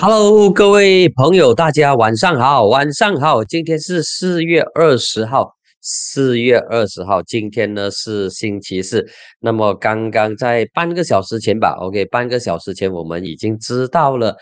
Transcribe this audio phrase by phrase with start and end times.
[0.00, 3.42] Hello，各位朋友，大家晚上好，晚上好。
[3.42, 9.04] 今天是四月二十号，四月二十号，今天呢是星期四。
[9.40, 14.36] 那么刚刚在半个小时前吧，OK，半个小时前我们已经知道了。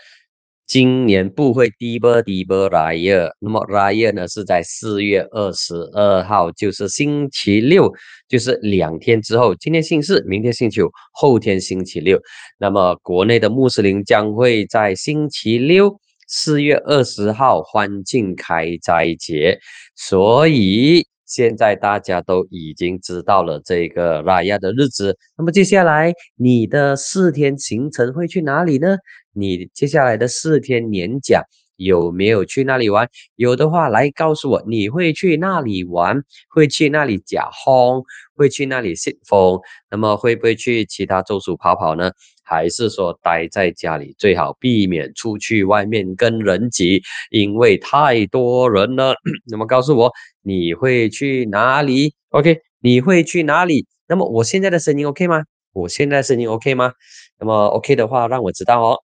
[0.67, 7.89] 今年不会低波低波来耶，那么来耶呢是在四月二十二号，就是星期六，
[8.27, 9.55] 就是两天之后。
[9.55, 12.19] 今天星期四，明天星期五，后天星期六。
[12.59, 19.57] 那么国内的穆斯林将会在星期六四月二十号欢庆开斋节，
[19.95, 25.15] 所以现在大家都已经知道了这个拉亚的日子。
[25.37, 28.97] 那么接下来你的四天行程会去哪里呢？
[29.33, 31.43] 你接下来的四天年假
[31.77, 33.07] 有没有去那里玩？
[33.35, 36.21] 有的话，来告诉我，你会去那里玩？
[36.49, 38.03] 会去那里假轰？
[38.35, 39.59] 会去那里信风？
[39.89, 42.11] 那么会不会去其他州属跑跑呢？
[42.43, 49.15] 还是说待在家里最好，避免出去外面跟人挤，因为太多人了。
[49.51, 53.85] 那么告诉我，你会去哪里？OK，你会去哪里？
[54.07, 55.43] 那么我现在的声音 OK 吗？
[55.73, 56.93] 我现在声音 OK 吗？
[57.37, 59.06] 那么 OK 的话，让我知道哦。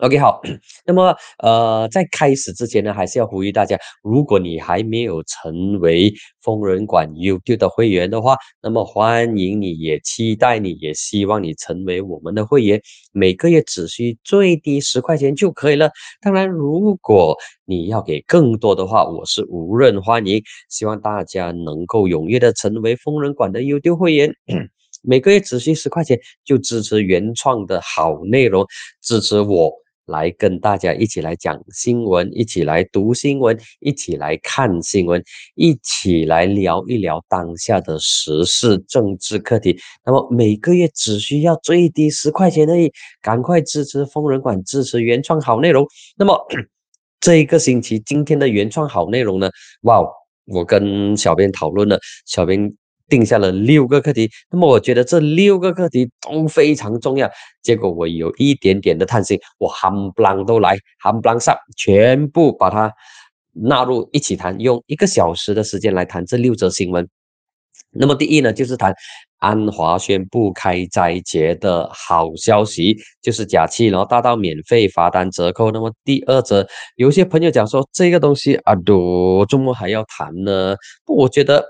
[0.00, 0.40] OK，好。
[0.86, 12.80] 那么，呃，在开始之前呢，还是要呼吁大家，如果你还没有成为疯人馆 YouTube 的会员的话，那么欢迎你，也期待你，也希望你成为我们的会员。
[13.12, 15.90] 每个月只需最低十块钱就可以了。
[16.22, 20.42] 当然，如果你要给更多的话，我是无任欢迎。
[20.70, 24.34] 希望大家能够踊跃的成为疯人馆的 YouTube 会员。
[25.02, 28.66] 每个月只需十块钱，就支持原创的好内容，
[29.02, 29.72] 支持我。
[30.06, 35.22] 来跟大家一起来讲新闻，一起来读新闻，一起来看新闻，
[35.54, 39.78] 一起来聊一聊当下的时事政治课题。
[40.04, 42.92] 那么每个月只需要最低十块钱而已，
[43.22, 45.86] 赶快支持疯人馆，支持原创好内容。
[46.16, 46.36] 那么
[47.20, 49.48] 这一个星期今天的原创好内容呢？
[49.82, 50.02] 哇，
[50.46, 52.74] 我跟小编讨论了，小编。
[53.12, 57.30] 定下了六个课题，那么我觉得这六个课题都非常重要。
[57.62, 62.90] 结果我有一点点的贪心，我含不啷都来，含不啷上，全部把它
[63.52, 67.06] 纳入一起谈，用一个小时的时间来谈这六则新闻。
[67.90, 68.94] 那么第一呢，就是谈
[69.40, 75.70] 安华宣布开斋节的好消息，就是假期然后大到免费罚单折扣。
[75.70, 80.74] 那么第二则，有些朋友讲说这个东西啊，多周末还要谈呢？
[81.04, 81.62] 不，我觉得。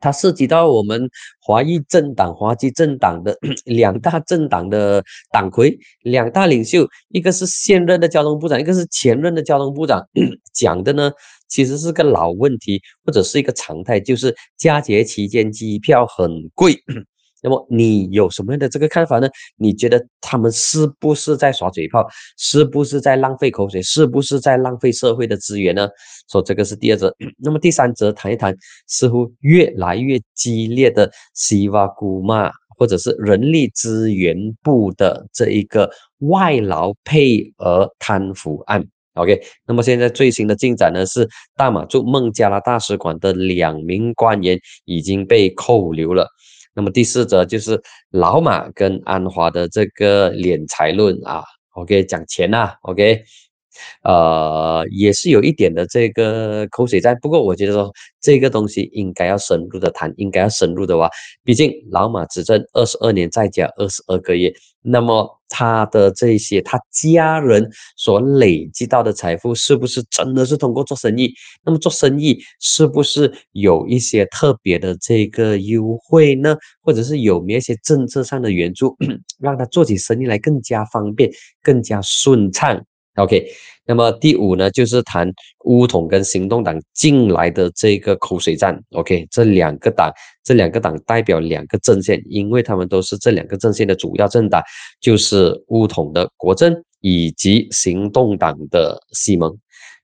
[0.00, 1.08] 它涉及到我们
[1.40, 10.02] 华裔政党、华籍政党的 两大政党的党魁、两大领袖，一个是现任的交通部长，一个是前任的交通部长，
[10.54, 11.12] 讲的呢
[11.48, 16.74] 其实是个老问题，或者是一个常态，就是佳节期间机票很贵。
[17.42, 19.28] 那么你有什么样的这个看法呢？
[19.56, 22.06] 你觉得他们是不是在耍嘴炮？
[22.36, 23.80] 是不是在浪费口水？
[23.82, 25.88] 是不是在浪费社会的资源呢？
[26.30, 27.14] 说这个是第二则。
[27.38, 28.54] 那么第三则谈一谈，
[28.86, 38.86] 似乎越来越激烈的西瓦古玛或者是人力资源部的这一个外劳配额贪腐案。
[39.14, 46.28] OK，那么现在最新的进展呢是大马驻孟加拉大使馆的两名官员已经被扣留了。
[46.74, 51.42] 那么第四则就是老马跟安华的这个敛财论啊
[51.74, 53.22] ，OK 讲钱呐，OK。
[54.02, 61.08] 呃，也是有一点的这个口水在，不过我觉得说这个东西应该要深入的谈，应该要深入的话，
[61.44, 64.52] 毕竟老马执政二十二年，再加二十二个月，
[64.82, 71.30] 那么他的这些他家人所累积到的财富，是不是真的是通过做生意？
[71.62, 76.56] 那么做生意是不是有一些特别的这个优惠呢？
[76.80, 78.96] 或者是有没有一些政策上的援助，
[79.38, 81.30] 让他做起生意来更加方便、
[81.62, 82.82] 更加顺畅
[83.16, 83.50] ？OK，
[83.90, 85.28] 那么第五呢，就是谈
[85.64, 88.80] 乌统跟行动党进来的这个口水战。
[88.92, 90.12] OK，这两个党，
[90.44, 94.62] 这两个党代表两个阵线，因为他们都是这两个阵线的主要政党，
[95.00, 99.52] 就是乌统的国政以及行动党的西蒙。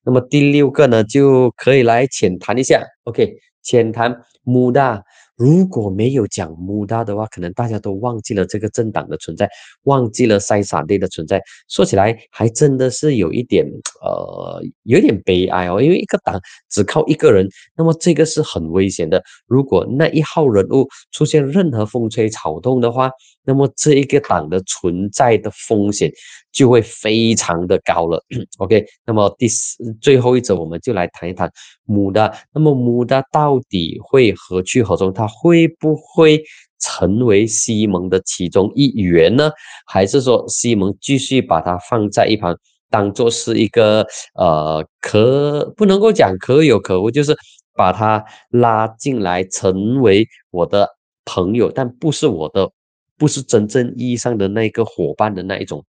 [0.04, 2.82] 那么第六个呢，就可以来浅谈一下。
[3.04, 5.00] OK，浅谈穆大。
[5.36, 9.48] 如果没有讲穆达的话，可能大家都忘记了这个政党的存在，
[9.84, 11.42] 忘记了塞萨蒂的存在。
[11.68, 13.66] 说起来，还真的是有一点，
[14.02, 15.82] 呃，有点悲哀哦。
[15.82, 16.40] 因为一个党
[16.70, 19.22] 只靠一个人，那么这个是很危险的。
[19.46, 23.10] 如果那一号人物出现任何风吹草动的话，
[23.44, 26.10] 那么这一个党的存在的风险
[26.52, 28.22] 就会非常的高了。
[28.58, 31.50] OK，那么第四最后一则，我们就来谈一谈
[31.84, 32.32] 穆达。
[32.52, 35.06] 那么穆达到底会何去何从？
[35.16, 36.42] 他会不会
[36.78, 39.50] 成为西蒙的其中一员呢？
[39.86, 42.56] 还是说西蒙继续把他放在一旁，
[42.90, 47.36] 当做是一个呃可不能够讲可有可无，就是
[47.74, 50.88] 把他拉进来成为我的
[51.24, 52.70] 朋友，但不是我的，
[53.18, 55.84] 不是真正意义上的那个伙伴的那一种。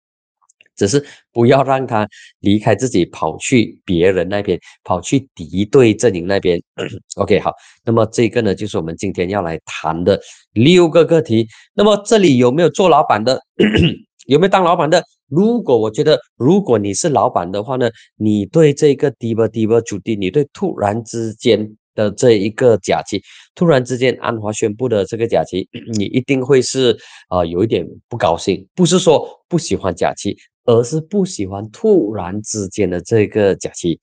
[0.76, 2.08] 只是不要让他
[2.40, 6.62] 离开自己，跑去别人那边，跑去敌对阵营那边。
[7.18, 7.52] OK，好，
[7.84, 10.20] 那么这个呢，就是我们今天要来谈的
[10.54, 11.48] 六个课题。
[11.74, 13.40] 那么这里有没有做老板的？
[14.28, 15.04] 有没有当老板的？
[15.28, 23.22] 如果我觉得，如果你是老板的话呢，你对这个 diver diver 主题，你对突然之间的这一个假期，
[23.54, 25.68] 突然之间安华宣布的这个假期，
[25.98, 26.98] 你一定会是
[27.28, 30.38] 啊有一点不高兴，不是说不喜欢假期。
[30.66, 34.00] 而是不喜欢突然之间的这个假期，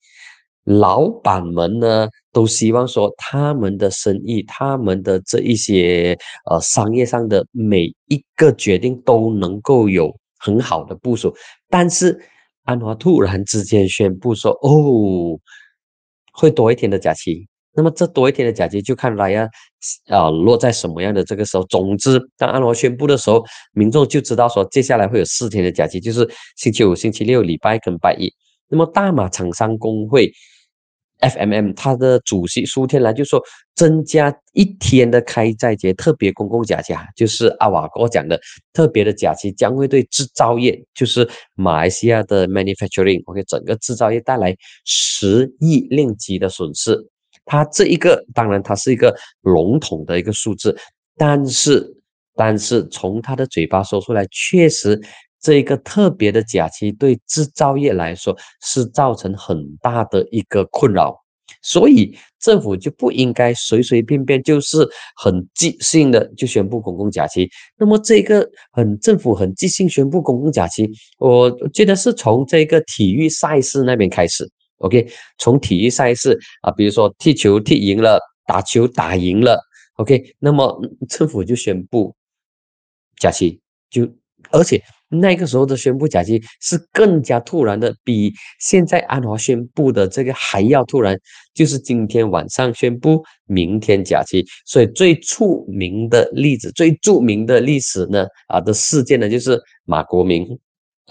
[0.63, 6.17] 老板们呢都希望说他们的生意、他们的这一些
[6.49, 11.33] 呃商业上的每一个决定都能够有很好的部署。
[11.69, 12.19] 但是
[12.63, 15.39] 安华突然之间宣布说，哦，
[16.33, 17.47] 会多一天的假期。
[17.73, 19.47] 那么这多一天的假期就看来呀，
[20.07, 21.63] 啊落在什么样的这个时候。
[21.65, 28.29] 总之，当安华宣布的时候，民众就知道说接下来会有四天的假期，就是星期五、星期六、礼拜跟拜一。
[28.67, 30.31] 那么大马厂商工会
[31.19, 33.41] FMM 它的主席苏天兰就说，
[33.75, 38.39] 增加一天的开斋节特别公共假期，就是阿瓦哥讲的
[38.73, 46.97] 特别的假期，将会对制造业，就是马来西亚的 manufacturing，OK 整个制造业带来十亿令吉的损失。
[47.45, 50.77] 它这一个当然它是一个笼统的一个数字，
[51.17, 51.85] 但是
[52.35, 54.99] 但是从他的嘴巴说出来，确实
[55.41, 61.15] 这一个特别的假期对制造业来说是造成很大的一个困扰，
[61.61, 67.49] 所以政府就不应该随随便便就是很即兴的就宣布公共假期。
[67.77, 70.89] 那么这个很政府很即兴宣布公共假期，
[71.19, 74.49] 我觉得是从这个体育赛事那边开始。
[74.81, 75.07] OK，
[75.37, 79.59] 从体育赛事啊，比如说踢球踢赢了，打球打赢了
[79.95, 82.15] ，OK，那么政府就宣布
[83.17, 84.07] 假期，就
[84.49, 91.15] 而且那个时候的宣布假期是更加突然的，比现在安华宣布的这个还要突然，
[91.53, 100.59] 就是今天晚上宣布明天假期，所以最出名的例子、最著名的历史呢啊的事件呢，就是马国明。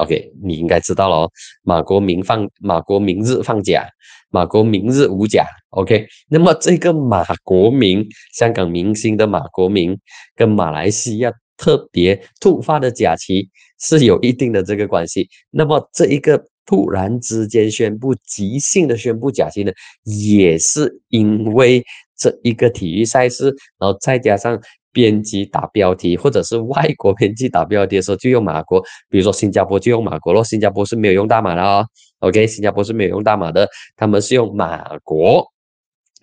[0.00, 1.30] OK，你应该知道了哦。
[1.62, 3.86] 马国明放马国明日放假，
[4.30, 5.46] 马国明日无假。
[5.70, 9.98] OK，那么这个马国明，香港明星的马国明，
[10.34, 13.48] 跟马来西亚特别突发的假期
[13.78, 15.28] 是有一定的这个关系。
[15.50, 19.70] 那么这一个突然之间宣布即兴的宣布假期呢，
[20.04, 21.84] 也是因为
[22.16, 24.58] 这一个体育赛事，然后再加上。
[24.92, 31.86] 编辑打标题， 或者是外国编辑打标题的时候，就用马国，比如说新加坡就用马国咯，新加坡是没有用大马的哦。
[32.20, 35.46] OK，新加坡是没有用大马的，他们是用马国。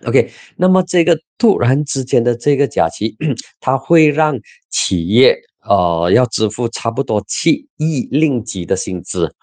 [0.06, 3.16] OK，那么这个突然之间的这个假期，
[3.60, 4.38] 它会让
[4.69, 9.34] 企业呃要支付差不多七亿令吉的薪资，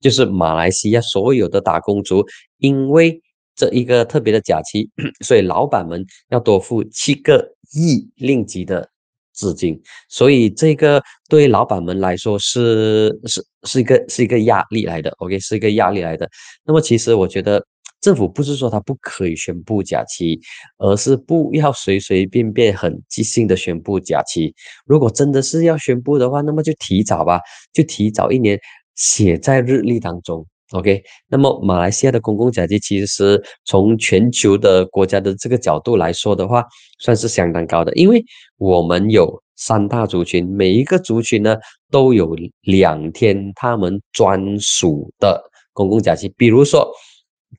[0.00, 2.24] 就是马来西亚所有的打工族，
[2.56, 3.20] 因为
[3.58, 4.88] 这一个特别的假期，
[5.26, 7.46] 所以老板们要多付七个。
[7.74, 8.88] 亿令吉的
[9.34, 9.78] 资金，
[10.08, 16.26] 所以这个对老板们来说是是是一个是一个压力来的，OK，是一个压力来的。
[16.64, 17.62] 那么其实我觉得
[18.00, 20.40] 政府不是说他不可以宣布假期，
[20.78, 24.54] 而是不要随随便便很即兴的宣布假期。
[24.86, 27.38] 如果真的是要宣布的话，那么就提早吧，
[27.74, 28.58] 就提早一年
[28.94, 30.46] 写在日历当中。
[30.72, 36.62] OK，那么马来西亚的公共假期其实从全球的国家的这个角度来说的话，
[36.98, 38.22] 算是相当高的，因为
[38.58, 41.56] 我们有三大族群，每一个族群呢
[41.90, 46.30] 都有两天他们专属的公共假期。
[46.36, 46.86] 比如说，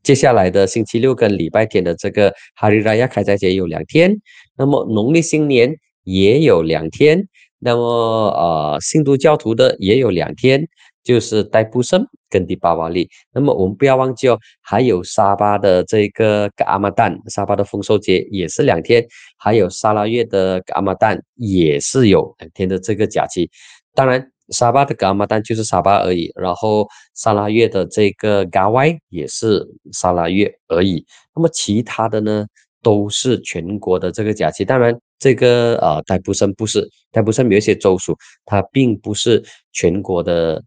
[0.04, 4.16] 接下来的星期六跟礼拜天的这个哈利拉亚开斋节有两天，
[4.56, 5.74] 那么农历新年
[6.04, 10.68] 也有两天，那么呃，新都教徒的也有两天。
[11.02, 19.06] 就是代布森跟迪巴瓦利，那么我们不要忘记哦，还有沙巴的这个阿玛旦，沙巴的丰收节也是两天，
[19.38, 23.50] 还有沙拉月的阿玛旦也是有两天的这个假期。
[23.94, 31.06] 当然，沙巴的阿玛旦就是沙巴而已，然后沙拉月的这个嘎歪也是沙拉月而已。
[31.36, 32.46] 那么其他的呢，
[32.82, 34.64] 都是全国的这个假期。
[34.64, 34.98] 当然。
[35.22, 39.44] 这个呃，戴布森不是戴布森，有一些州属它并不是
[39.74, 40.64] 全国的。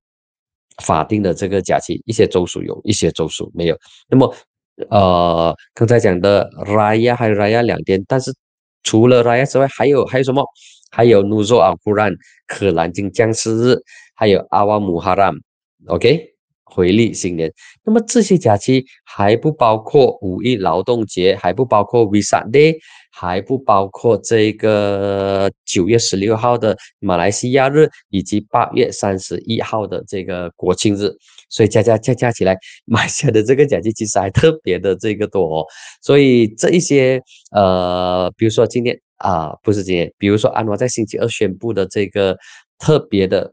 [0.82, 3.76] 法定的这个假期，一些州属有，一些州属没有。
[4.08, 4.34] 那么，
[4.90, 8.32] 呃，刚才讲的 Raya 还有 Raya 两天，但是
[8.82, 10.44] 除了 Raya 之外，还有还有什么？
[10.94, 12.14] 还有 n u z o Al Quran
[12.46, 13.76] 可兰经降世日，
[14.14, 15.36] 还有阿瓦姆哈 a m
[15.86, 17.50] o k 回历新年。
[17.82, 22.76] 那么这些假期还不包括五一劳动节，还不包括 Visa Day，
[23.12, 31.14] 还不包括这个九月十六号的马来西亚日，以及八月三十一号的这个国庆日。
[31.50, 35.60] 所以加加加加起来，马来西亚的这个假期其实还特别的这个多。
[35.60, 35.66] 哦。
[36.00, 42.36] 所以这一些呃，比如说今天啊，不是今天，比如说安华在星期二宣布的这个
[42.78, 43.52] 特别的。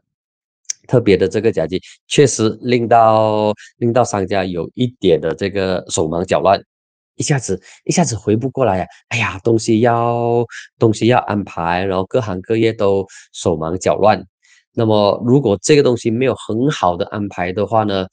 [0.88, 6.60] 特别的这个假期，确实令到令到商家有一点的这个手忙脚乱，
[7.20, 8.86] 一下子一下子回不过来呀。
[9.08, 10.42] 哎呀，东西要
[10.78, 14.24] 东西要安排，然后各行各业都手忙脚乱。
[14.72, 18.06] 那么如果这个东西没有很好的安排的话呢，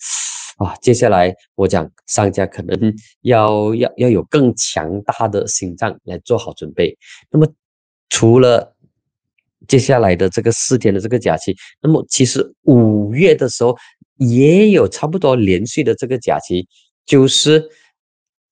[0.58, 6.98] 啊，接下来我讲商家可能要要要有更强大的心脏来做好准备。
[7.32, 7.48] 那么
[8.10, 8.76] 除了
[9.70, 13.74] 接下来的这个四天的这个假期，那么其实五月的时候
[14.18, 16.68] 也有差不多连续的这个假期，
[17.06, 17.70] 就是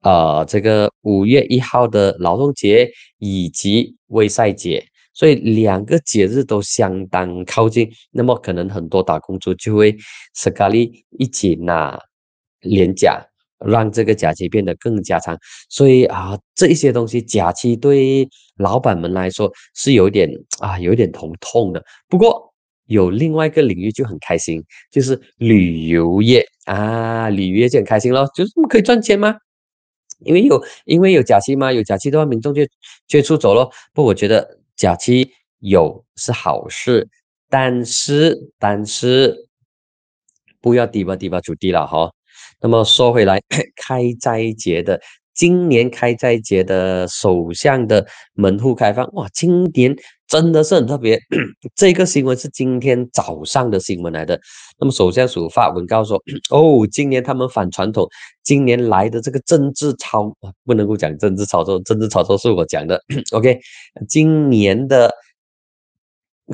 [0.05, 4.81] 呃这个五月一号的劳动节以及卫赛节，
[5.13, 9.93] 所以两个节日都相当靠近，那么可能很多打工族就会
[10.33, 11.99] 斯卡利一起拿
[12.61, 13.21] 年假。
[13.65, 15.35] 让这个假期变得更加长，
[15.69, 21.81] 所以啊，这一些东西假期对老板们来说是有点啊，有点头痛的。
[22.09, 22.53] 不过
[22.87, 29.33] 有另外一个领域就很开心，就是旅游业啊，旅游业就很开心咯，就是可以赚钱吗？
[30.19, 32.61] 因为有因为有假期嘛，有假期的话，民众就
[33.07, 33.71] 就出走咯。
[33.93, 37.07] 不，我觉得假期有是好事，
[37.49, 39.35] 但是但是
[40.61, 42.11] 不要低吧低吧就低了哈。
[42.59, 43.41] 那么说回来，
[43.75, 44.99] 开斋节的
[45.33, 49.95] 今年开斋节的首相的门户开放，哇，今年
[50.27, 51.19] 真的是很特别。
[51.75, 54.39] 这个新闻是今天早上的新闻来的。
[54.79, 58.07] 那么首相署发文告说， 哦，今年他们反传统，
[58.43, 63.01] 今年来的这个政治操，不能够讲政治操作，政治操作是我讲的。
[63.31, 63.59] OK，
[64.07, 65.13] 今年的。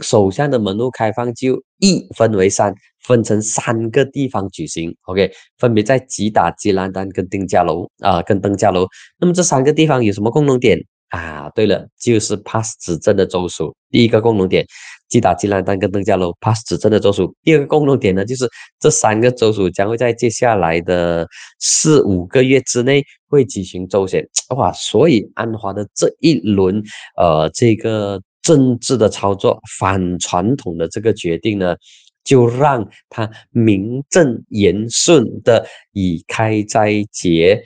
[0.02, 2.74] 首相的门路开放就一分为三，
[3.04, 4.96] 分成三个地方举行。
[5.02, 8.88] OK，分别在吉打、吉兰丹跟丁加楼啊，跟登加楼。
[9.20, 10.80] 那么这三个地方有什么共同点
[11.12, 11.50] 啊？
[11.56, 13.74] 对了，就是 Pass 指政的州属。
[13.90, 14.66] 第一个共同点，
[15.08, 17.34] 击打、吉兰丹跟邓加楼 Pass 指政的州属。
[17.44, 18.50] 第二个共同点呢，就是
[18.80, 21.28] 这三个州属将会在接下来的
[21.60, 24.28] 四五个月之内会举行州选。
[24.56, 26.84] 哇，所以安华的这一轮
[27.16, 28.22] 呃，这个。
[28.44, 31.76] 政治的操作反传统的这个决定呢，
[32.24, 37.62] 就让他名正言顺的以开斋节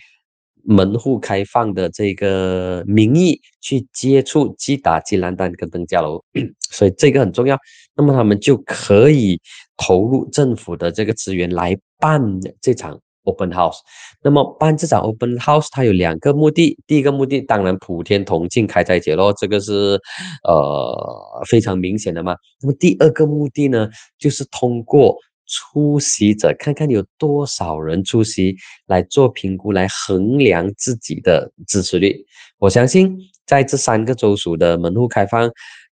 [0.65, 6.23] 门户开放的这个名义去接触基达基兰丹跟登嘉楼，
[6.71, 7.57] 所以这个很重要。
[7.95, 9.39] 那么他们就可以
[9.77, 12.21] 投入政府的这个资源来办
[12.61, 12.99] 这场。
[13.27, 13.77] Open House，
[14.21, 16.77] 那么办这场 Open House，它有两个目的。
[16.85, 19.99] 第一个目的当然普天同庆开斋节咯，这个是
[20.47, 22.35] 呃非常明显的嘛。
[22.61, 28.55] 那么第二个目的呢，就是通过出席者看看有多少人出席
[28.87, 32.25] 来做评估，来衡量自己的支持率。
[32.57, 35.51] 我相信在这三个州属的门户开放。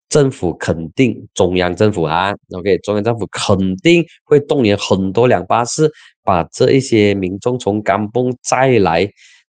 [0.09, 5.88] 政府肯定，中央政府啊，OK，中央政府肯定会动员很多辆巴士，
[6.25, 9.09] 把这一些民众从甘崩再来，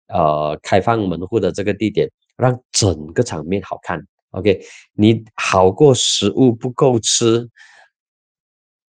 [0.08, 3.98] 呃，开放门户的这个地点，让整个场面好看。
[4.32, 4.60] OK，
[4.92, 7.48] 你好过食物不够吃，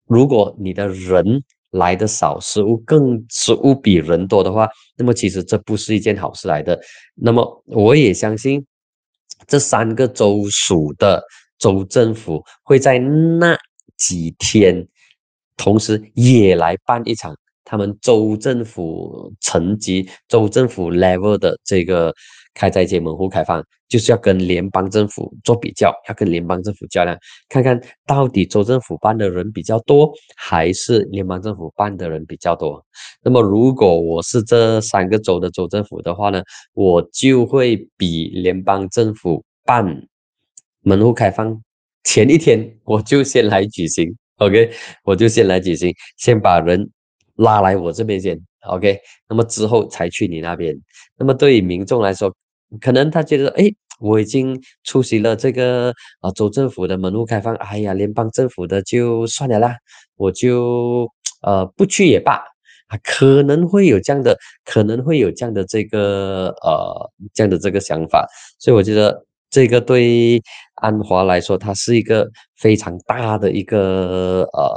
[0.06, 6.80] 如果你的人来的少，食物更食物比人多的话，那么其实这不是一件好事来的。
[7.14, 8.64] 那么我也相信
[9.46, 11.22] 这三个州属的。
[11.58, 13.56] 州政府会在那
[13.96, 14.84] 几天，
[15.56, 22.12] 同时也来办一场他们州政府层级、州政府 level 的这个
[22.54, 27.16] 开斋节门户开放，就是要跟联邦政府做比较，要跟联邦政府较量，
[27.48, 32.84] 看看到底州政府办的人比较多，还是联邦政府办的人比较多。
[33.22, 36.42] 那么，如果我是这三个州的州政府的话呢，
[36.74, 40.06] 我就会比联邦政府办。
[40.84, 41.62] 门户开放
[42.02, 44.68] 前一天，我就先来举行，OK，
[45.04, 46.90] 我就先来举行，先把人
[47.36, 50.76] 拉来我这边先，OK，那么之后才去你那边。
[51.16, 52.34] 那么对于民众来说，
[52.80, 59.76] 可能他觉得，哎，我已经出席了这个啊州政府的门户开放，哎呀，联邦政府的就算了啦，
[60.16, 61.08] 我就
[61.42, 62.34] 呃不去也罢
[62.88, 68.26] 啊，可能会有这样的，可能会有这样的这个呃这样的这个想法，
[68.58, 69.24] 所以我觉得。
[69.54, 70.40] 这个对
[70.76, 72.26] 安华来说，它是一个
[72.56, 74.74] 非常大的一个呃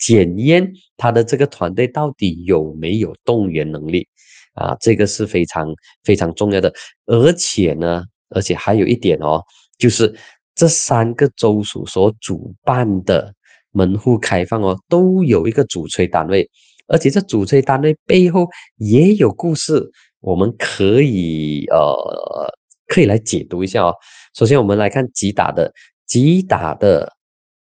[0.00, 4.08] 检验他的这个团队到底有没有动员能力
[4.54, 5.66] 啊，这个是非常
[6.02, 6.72] 非常重要的。
[7.06, 9.42] 而且呢，而且还有一点哦，
[9.78, 10.14] 就是
[10.54, 13.32] 这三个州属所主办的
[13.72, 16.48] 门户开放哦，都有一个主催单位，
[16.86, 19.84] 而且这主催单位背后也有故事，
[20.20, 21.94] 我们可以呃
[22.86, 23.94] 可以来解读一下哦。
[24.34, 25.72] 首先，我们来看吉打的
[26.06, 27.12] 吉打的。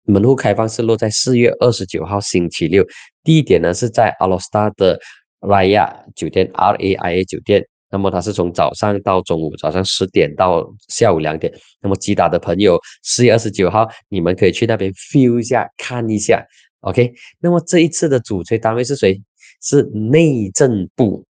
[0.06, 2.84] 门户开放是落在四月二十九号星期六，
[3.24, 5.00] 地点呢是在阿罗斯塔的
[5.42, 7.66] Raya 酒店 R A I A 酒店。
[7.92, 11.52] 那么它是从早上到中午，早上十点到下午两点。
[11.82, 16.46] 那么吉打的朋友，四月二十九号你们可以去那边 feel 一下，看一下。
[16.82, 19.20] OK，那么这一次的主催单位是谁？
[19.62, 19.82] 是
[20.12, 21.26] 内政部。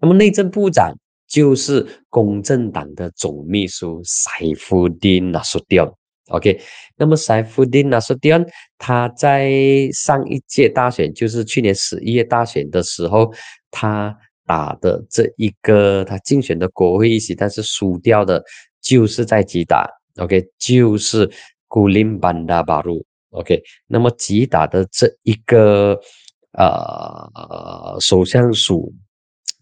[0.00, 0.92] 那么内政部长
[1.28, 5.78] 就是公正党的总秘书塞夫丁纳苏迪
[6.32, 6.58] OK，
[6.96, 8.42] 那么塞夫丁纳苏迪安
[8.78, 9.52] 他在
[9.92, 13.30] 上一届大选，就是去年十一月大选的时候，
[13.70, 18.42] 他打的这一个他竞选的国会议席，但是输掉的，
[18.80, 19.86] 就是在吉打。
[20.16, 21.30] OK，就是
[21.68, 23.04] 古林班达巴鲁。
[23.32, 26.00] OK，那么吉打的这一个
[26.52, 28.90] 呃首相署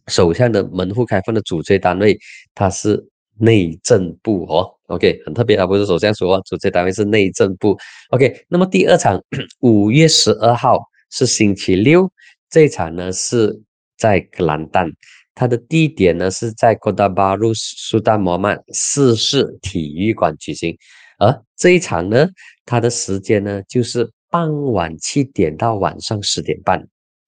[0.07, 2.17] 首相的门户开放的主催单位，
[2.55, 3.05] 它是。
[3.43, 7.79] 内政部哦，OK，很特别啊，不是首相说主持单位是内政部
[8.11, 8.45] ，OK。
[8.49, 9.23] 那么第二场
[9.61, 10.79] 五月十二号
[11.11, 12.11] 是星期六，
[12.51, 13.59] 这一场呢是
[13.97, 14.91] 在格兰丹，
[15.35, 20.77] 它的地点呢是在哥打巴鲁苏丹摩曼四世体育馆举行，
[21.19, 22.29] 而这一场呢，
[22.67, 26.85] 它的时间呢就是傍晚七点到晚上十点半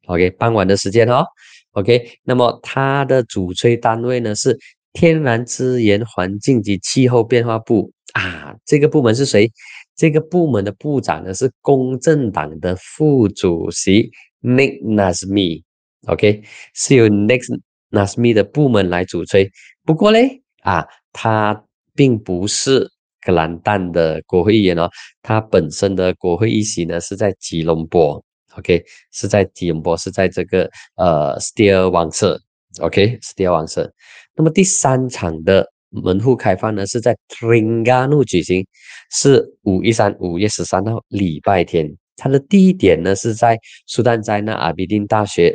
[0.06, 1.24] ，OK，傍晚的时间哦
[1.72, 2.10] ，OK。
[2.24, 4.58] 那么它的主催单位呢是。
[4.92, 9.50] 天然资源环境及气候变化部啊，这个部门是谁？
[9.96, 14.10] 这个部门的部长呢是公正党的副主席
[14.42, 16.42] Nick Nasmi，OK，
[16.74, 17.42] 是由 Nick
[17.90, 19.50] Nasmi 的部门来主催。
[19.84, 24.90] 不过嘞，啊，他并不是格兰丹的国会议员哦，
[25.22, 28.22] 他本身的国会议席呢是在吉隆坡
[28.56, 32.38] ，OK，是在吉隆坡，是在这个呃 Steel 王室。
[32.80, 33.92] OK，Steel 王社。
[34.34, 38.66] 那么第三场的门户开放呢，是在 Tringanu 举行，
[39.10, 41.94] 是五一三五月十三号礼拜天。
[42.16, 45.52] 它的地点呢是在苏丹在那阿比丁大学，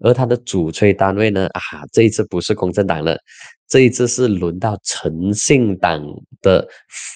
[0.00, 1.60] 而它的主催单位呢，啊，
[1.92, 3.16] 这一次不是公正党了，
[3.68, 6.02] 这一次是轮到诚信党
[6.42, 6.66] 的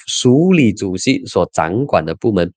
[0.06, 2.50] 署理主席所掌管的部门。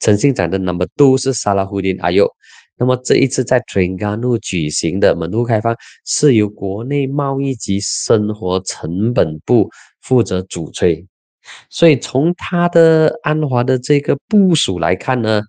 [0.00, 2.28] 诚信党的 Number Two 是沙拉胡丁阿尤。
[2.76, 9.70] 那么这一次在 t r i n g a n u 举行的门户开放，是由国内贸易及生活成本部
[10.02, 11.06] 负责主催，
[11.70, 15.42] 所以从他的安华的这个部署来看呢，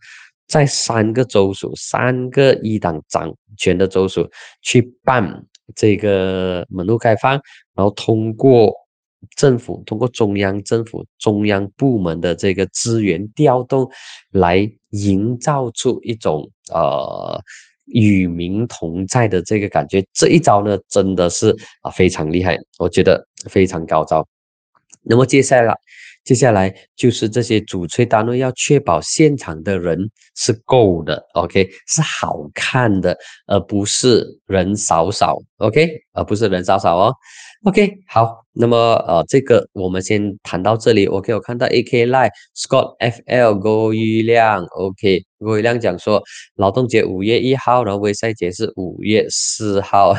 [0.48, 4.30] 在三个州属、三个一党掌权的州属
[4.62, 5.44] 去办
[5.76, 7.34] 这个门户开放，
[7.74, 8.72] 然后通过。
[9.36, 13.90] 政府通过中央政府、中央部门的这个资源调动，
[14.30, 14.72] 来
[15.04, 17.40] 营造出一种呃
[17.86, 20.06] 与民同在的这个感觉。
[20.14, 24.28] 这一招呢，真的是啊非常厉害，我觉得非常高招。
[25.02, 25.76] 那么接下来。
[26.26, 37.14] 接下来就是这些主催单位要确保现场的人是够的，OK，是好看的，而不是人少少，OK，而不是人少少哦
[37.66, 46.22] ，OK，好，那么呃，这个我们先谈到这里，OK，我看到 AK Line Scott FL 郭玉亮，OK，郭玉亮讲说
[46.56, 50.14] 劳动节五月一号，然后微赛节是五月四号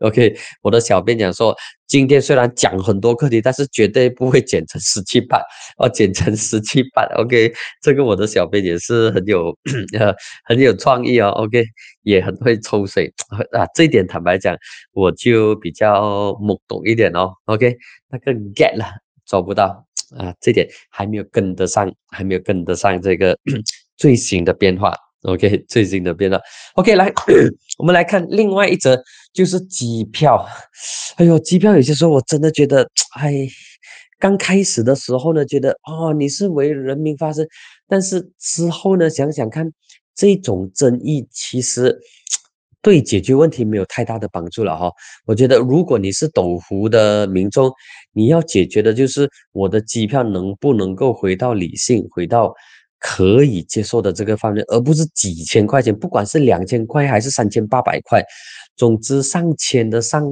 [0.00, 1.56] ，OK，我的小编讲说。
[1.88, 5.42] 今天虽然讲很多课题，但是绝对不会剪成十七版，
[5.76, 9.54] 哦，剪成十七版，OK，这个我的小编也是很有
[10.00, 10.10] 呃
[10.44, 11.62] 很有创意哦，OK，
[12.02, 13.12] 也很会抽水。
[13.52, 14.56] 啊，这一点坦白讲，
[14.92, 17.76] 我就比较懵懂一点哦，OK，
[18.10, 18.86] 那个 get 了
[19.26, 19.86] 找不到。
[20.16, 23.38] 啊，这点还没有跟得上，还没有跟得上这个
[23.96, 26.38] 最新的变化，OK，最新的变化
[26.74, 27.10] ，OK，来，
[27.78, 29.02] 我们来看另外一则。
[29.32, 30.46] 就是机票，
[31.16, 32.86] 哎呦，机票有些时候我真的觉得，
[33.18, 33.32] 哎，
[34.18, 37.46] 刚开始的时候呢，觉得哦，你是为人民发声，
[37.88, 39.72] 但是之后呢，想想看，
[40.14, 41.98] 这种争议其实
[42.80, 44.90] 对解决问题没有太大的帮助了哈。
[45.26, 47.72] 我觉得，如果你是斗湖的民众，
[48.12, 52.54] 你要解决的就是我的机票能不能够回到理性，回到。
[53.04, 58.22] 可以接受的这个范围，而不是几千块钱，不管是两千块还是三千八百块，
[58.76, 60.24] 总之上千的上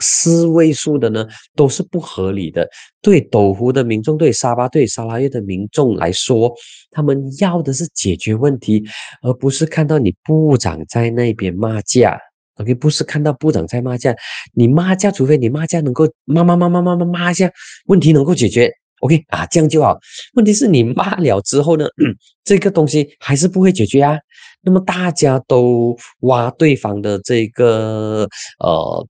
[0.00, 2.68] 四位数的呢，都是不合理的。
[3.02, 6.52] 对斗湖的民众，对沙巴、对沙拉越的民众来说，
[6.90, 8.82] 他们要的是解决问题，
[9.22, 12.18] 而不是看到你部长在那边骂架。
[12.56, 14.14] OK，不是看到部长在骂架，
[14.52, 17.50] 你骂架，除非你骂架能够骂骂骂骂骂骂骂一下，
[17.86, 18.70] 问题能够解决。
[19.00, 19.98] OK 啊，这样就好。
[20.34, 21.86] 问题是你骂了之后呢，
[22.44, 24.18] 这个东西还是不会解决啊。
[24.60, 29.06] 那么大家都挖对方的这个呃。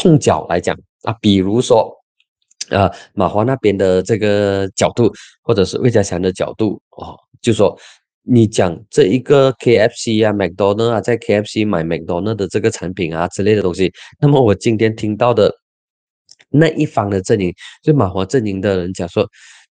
[0.00, 1.92] 痛脚来讲啊，比如说，
[2.70, 7.76] 呃，马华那边的这个角度，或者是魏家强的角度哦，就说
[8.22, 15.52] 你讲这一个 KFC 啊、麦当劳啊，在 KFC 买麦当劳的这个产品啊之类的东西，那么我今天听到的
[16.48, 19.28] 那一方的阵营，就马华阵营的人讲说。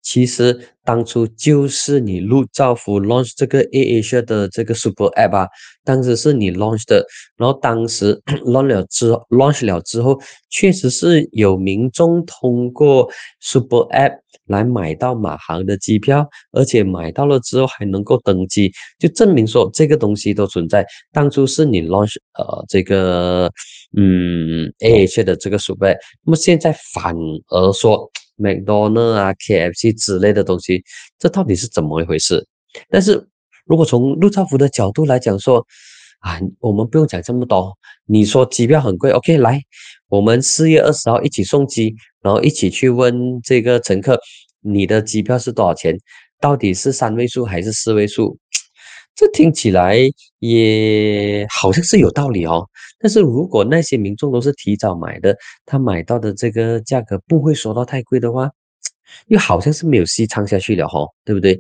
[0.04, 5.48] 其实当初就是你陆兆福 launch 这个 aa 的这个 Super App 啊，
[5.86, 7.06] 当时是你 launch 的，
[7.38, 20.86] 然后当时 launch 了之 launch 了之后，确实是有民众通过 Super App 来买到马航的机票，而且买到了之后还能够登机，就证明说这个东西都存在。
[21.14, 23.50] 当初是你 launch 呃这个
[23.96, 27.16] 嗯 aa 的这个 Super App，那么现在反
[27.48, 28.12] 而说。
[28.44, 30.84] 麦当劳啊、KFC 之类的东西，
[31.18, 32.46] 这到底是怎么一回事？
[32.90, 33.26] 但是
[33.66, 35.66] 如果从陆兆福的角度来讲说，
[36.20, 37.74] 啊，我们不用讲这么多。
[38.06, 39.62] 你说机票很贵，OK，来，
[40.10, 44.20] 我们四月二十号一起送机，然后一起去问这个乘客，
[44.62, 45.98] 你的机票是多少钱？
[46.42, 48.38] 到底是三位数还是四位数？
[49.16, 49.98] 这听起来
[50.40, 52.68] 也好像是有道理哦，
[53.00, 58.50] 但是如果那些民众都是提早买的，他买到的这个价格不会说到太贵的话，
[59.28, 61.60] 又好像是没有戏唱下去了哈，对不对？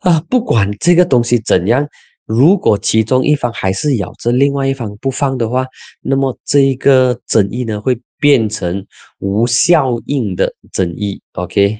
[0.00, 1.86] 啊，不管这个东西怎样，
[2.26, 5.64] 如果其中一方还是咬着另外一方不放的话，
[6.00, 8.84] 那么这一个争议呢会变成
[9.20, 11.78] 无效应的争议，OK？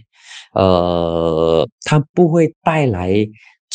[0.55, 3.27] 呃，它不会带来。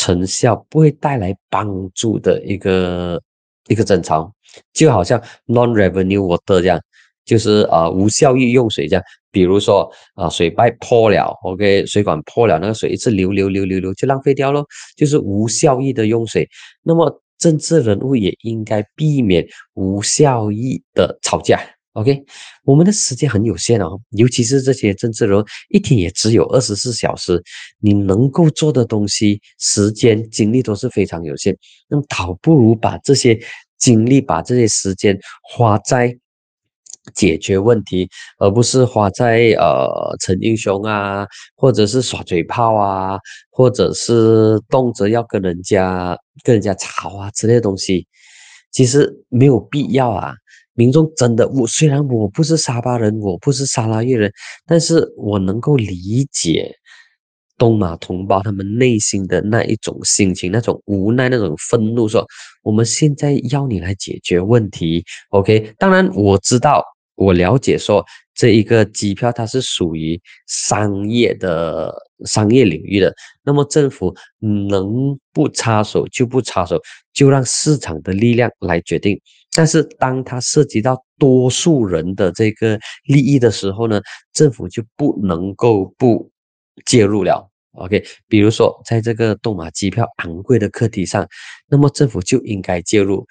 [0.07, 3.21] 成效不会带来帮助的一个
[3.67, 4.31] 一个争吵，
[4.71, 6.79] 就好像 non-revenue water 这样，
[7.25, 9.03] 就是啊无效益用水这样。
[9.31, 14.63] 比如说啊水脉破了，OK，水管破了，那个水一直流流流流流就浪费掉了，
[14.95, 16.47] 就是无效益的用水。
[16.83, 21.59] 那么政治人物也应该避免无效益的吵架。
[21.97, 22.23] OK，
[22.63, 27.41] 我们的时间很有限哦，尤其是这些政治人，一天也只有二十四小时，
[27.79, 31.57] 你能够做的东西、时间、精力都是非常有限。
[31.89, 33.39] 那么，倒不如把这些
[33.79, 36.15] 精力、把这些时间花在
[37.15, 38.07] 解决问题，
[38.37, 43.17] 而不是花在呃逞英雄啊，或者是耍嘴炮啊，
[43.49, 48.05] 或者是动辄要跟人家跟人家吵啊之类的东西，
[48.71, 50.35] 其实没有必要啊。
[50.77, 54.31] 民众真的，我虽然我不是沙巴人，我不是沙拉越人，
[54.67, 56.71] 但是我能够理解
[57.57, 62.07] 东马同胞他们内心的那一种心情，那种无奈，那种愤怒。
[62.07, 62.23] 说
[62.61, 65.73] 我们现在要你来解决问题，OK？
[65.79, 66.83] 当然我知道，
[67.15, 71.91] 我了解，说这一个机票它是属于商业的
[72.25, 73.11] 商业领域的，
[73.43, 76.79] 那么政府能不插手就不插手，
[77.13, 79.19] 就让市场的力量来决定。
[79.57, 83.99] 但是，当它涉及到多数人的这个利益的时候呢，
[84.31, 86.29] 政府就不能够不
[86.85, 87.49] 介入了。
[87.71, 91.27] OK，比如说，在这个动马机票昂贵的课题上，
[91.67, 93.25] 那么政府就应该介入，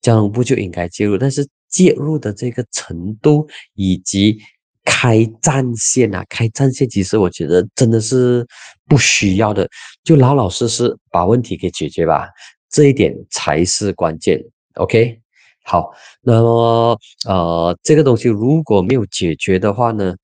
[0.00, 1.18] 交通部就应该介入。
[1.18, 4.38] 但是，介入的这个程度以及
[4.84, 8.46] 开战线啊，开战线，其实我觉得真的是
[8.86, 9.68] 不需要的，
[10.04, 12.28] 就老老实实把问题给解决吧，
[12.70, 14.40] 这一点才是关键。
[14.74, 15.23] OK。
[15.64, 20.14] 好，那么呃，这个东西如果没有解决的话呢，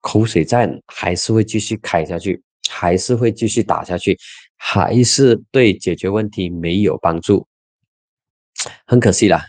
[0.00, 4.18] 口水战还是会继续开下去，还是会继续打下去，
[4.56, 7.46] 还是对解决问题没有帮助，
[8.86, 9.42] 很可惜啦。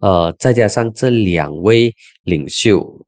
[0.00, 3.04] 呃，再加上这两位领袖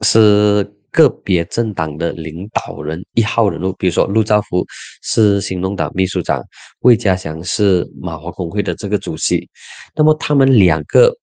[0.00, 0.75] 是。
[0.96, 4.64] 个别政党的领导人一号人物，比如说陆兆福
[5.02, 6.42] 是行动党秘书长，
[6.80, 9.46] 魏家祥是马华工会的这个主席，
[9.94, 11.14] 那么他们两个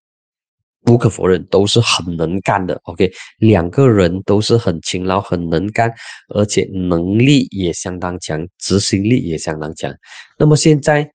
[0.83, 2.79] 不可否认都是很能干的。
[2.83, 5.91] OK，两个人都是很勤劳、很能干，
[6.29, 9.91] 而且能力也相当强，执行力也相当强。
[10.37, 11.11] 那么现在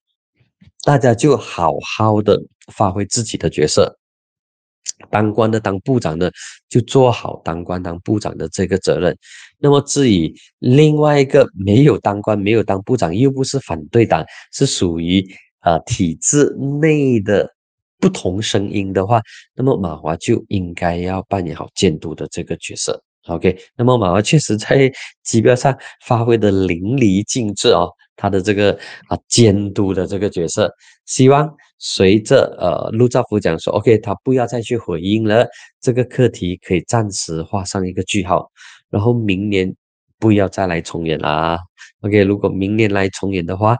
[0.84, 2.36] 大家就好好的
[2.74, 3.96] 发挥自己的角色。
[5.10, 6.32] 当官的当部长的
[6.68, 9.16] 就做好当官当部长的这个责任。
[9.58, 15.24] 那么至于另外一个没有当官没有当部长又不是反对党，是属于
[15.60, 17.48] 呃体制内的
[17.98, 19.20] 不同声音的话，
[19.54, 23.02] 那么马华就应该要扮演好监督的这个角色。
[23.26, 24.90] OK，那么马华确实在
[25.24, 28.72] 机票上发挥的淋漓尽致哦，他的这个
[29.08, 30.72] 啊监督的这个角色，
[31.04, 35.46] 希望随着呃陆兆福讲说，OK，他不要再去回应了，
[35.80, 38.50] 这个课题可以暂时画上一个句号，
[38.90, 39.74] 然后明年
[40.18, 41.58] 不要再来重演啦。
[42.00, 43.76] OK，如果明年来重演的话。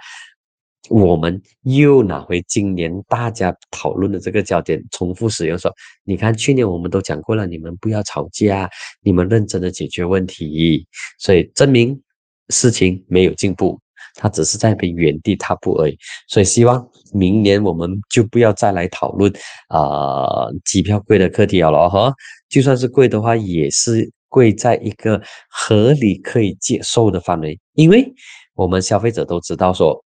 [0.91, 5.71] 我们又拿回今年大家讨论的这个焦点，重复使用说，
[6.03, 8.71] 你看去年我们都讲过了，你们不要吵架，
[9.03, 10.87] 你们认真的解决问题，
[11.19, 12.01] 所以证明
[12.49, 13.79] 事情没有进步，
[14.19, 15.97] 他只是在被原地踏步而已。
[16.29, 19.33] 所以希望明年我们就不要再来讨论
[19.69, 22.13] 啊机票贵的课题好了哈，
[22.51, 28.13] 就算是贵的话，也是贵在一个合理可以接受的范围，因为
[28.55, 30.05] 我们消费者都知道说。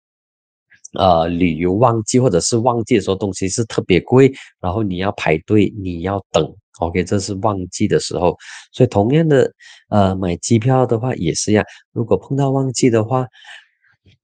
[0.97, 6.43] 呃，旅游旺季或者是旺季的时候，东西是特别贵，然后你要排队，你要等。
[6.79, 8.35] OK，这是旺季的时候，
[8.71, 9.53] 所以同样的，
[9.89, 11.63] 呃，买机票的话也是一样。
[11.93, 13.27] 如果碰到旺季的话，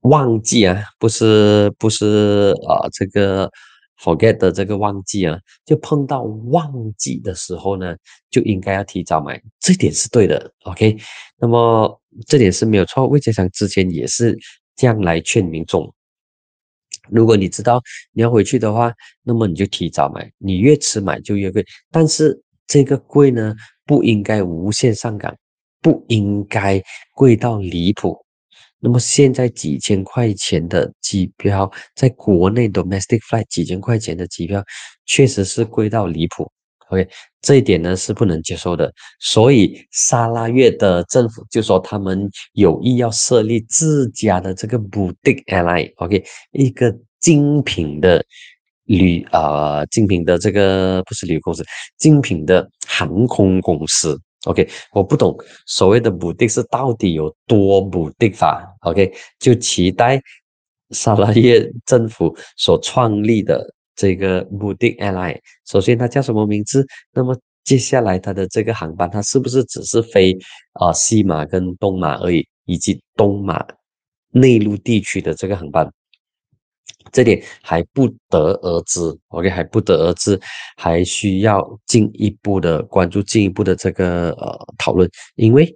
[0.08, 3.50] 旺季啊，不是不是啊，这个
[4.02, 7.96] forget 的这个旺季啊，就碰到旺季的时候呢，
[8.30, 10.52] 就应该要提早买，这点是对的。
[10.64, 10.96] OK，
[11.38, 13.06] 那么这点是没有错。
[13.06, 14.36] 魏先生之前也是
[14.76, 15.92] 这样来劝民众。
[17.08, 17.80] 如果你知道
[18.12, 18.92] 你要回去的话，
[19.22, 21.64] 那么你就提早买，你越迟买就越贵。
[21.90, 25.34] 但是这个贵呢，不应该无限上涨，
[25.80, 26.82] 不应该
[27.14, 28.25] 贵到离谱。
[28.86, 34.62] 那么现在几千块钱的机票，在国内 domestic flight 几千块钱的机票，
[35.06, 36.48] 确实是贵到离谱。
[36.90, 37.08] OK，
[37.42, 38.92] 这一点呢是不能接受的。
[39.18, 48.24] 所以沙拉越的政府就说他们有意要设立自家的这个 boutique airline，OK，一个精品的
[48.84, 51.64] 旅啊，精品的这个不是旅游公司，
[51.98, 54.16] 精品的航空公司。
[54.46, 58.66] OK，我不懂所谓的 boutique 是到底有多 boutique 法。
[58.80, 60.20] OK，就期待
[60.90, 63.72] 沙拉越政府所创立的。
[63.98, 66.86] 这个目的 airline，首先它叫什么名字？
[67.14, 70.36] 那么接下来它的这个航班，它是不是只是飞
[70.74, 73.66] 啊西马跟东马而已，以及东马
[74.32, 75.90] 内陆地区的这个航班？
[77.12, 80.38] 这点还不得而知，OK，还不得而知，
[80.76, 85.74] 还需要进一步的关注，进一步的这个呃讨论，因为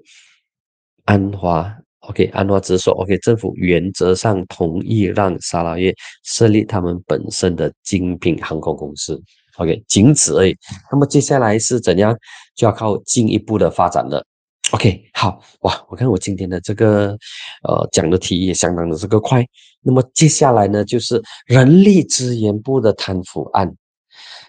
[1.05, 1.75] 安华。
[2.09, 5.94] OK，安华只说 OK，政府原则上同意让沙拉越
[6.25, 9.20] 设立他们本身的精品航空公司。
[9.59, 10.57] OK，仅此而已。
[10.90, 12.16] 那么接下来是怎样，
[12.57, 14.25] 就要靠进一步的发展了。
[14.73, 17.19] OK，好哇，我看我今天的这个
[17.65, 19.45] 呃讲的题也相当的这个快。
[19.83, 23.69] 那么接下来呢，就是人力资源部的贪腐案。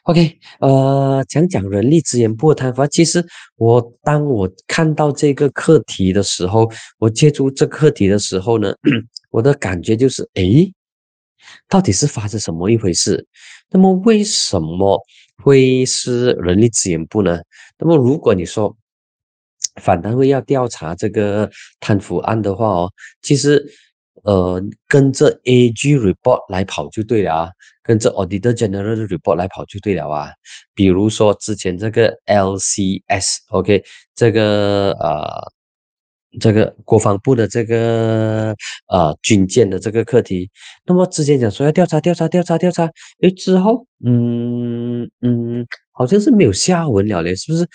[0.04, 2.86] OK，呃，讲讲人力资源部的贪腐。
[2.88, 8.74] 其实我当我看到这个课题的时候，我接触这课题的时候呢，
[9.32, 10.72] 我的感觉就是，诶，
[11.68, 13.26] 到底是发生什么一回事？
[13.72, 15.00] 那么为什么
[15.44, 17.40] 会是人力资源部呢？
[17.80, 18.76] 那么如果你说
[19.76, 23.66] 反贪会要调查这个贪腐案的话哦，其实。
[24.24, 27.50] 呃，跟着 AG report 来跑就对了啊，
[27.82, 30.30] 跟着 Auditor General 的 report 来跑就对了啊。
[30.76, 35.26] 比如说之前这个 LCS，OK，这个呃，
[36.40, 38.54] 这个国防部的这个
[38.90, 40.52] 呃军舰的这个课题，
[40.86, 42.88] 那么之前讲说要调查调查调查调查，
[43.22, 47.68] 诶，之后嗯嗯，好像是没有下文了嘞，是不是？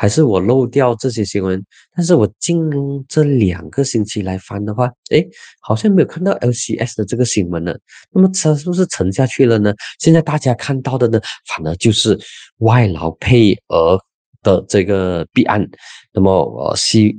[0.00, 1.60] 还是我漏掉这些新闻，
[1.96, 2.70] 但是我近
[3.08, 5.26] 这两个星期来翻的话，哎，
[5.60, 7.74] 好像没有看到 LCS 的这个新闻呢。
[8.12, 9.74] 那么它是不是沉下去了呢？
[9.98, 12.16] 现在大家看到的呢，反而就是
[12.58, 13.98] 外劳配额
[14.44, 15.68] 的这个弊案。
[16.12, 17.18] 那么呃，西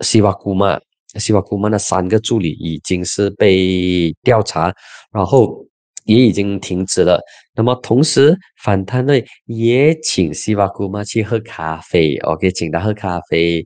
[0.00, 0.82] 西瓦古曼
[1.14, 4.74] 西瓦古曼的三个助理已经是被调查，
[5.12, 5.64] 然后
[6.06, 7.20] 也已经停止了。
[7.54, 9.14] 那么同时，反贪呢
[9.46, 13.64] 也请西瓦姑妈去喝咖啡，OK，请他喝咖啡，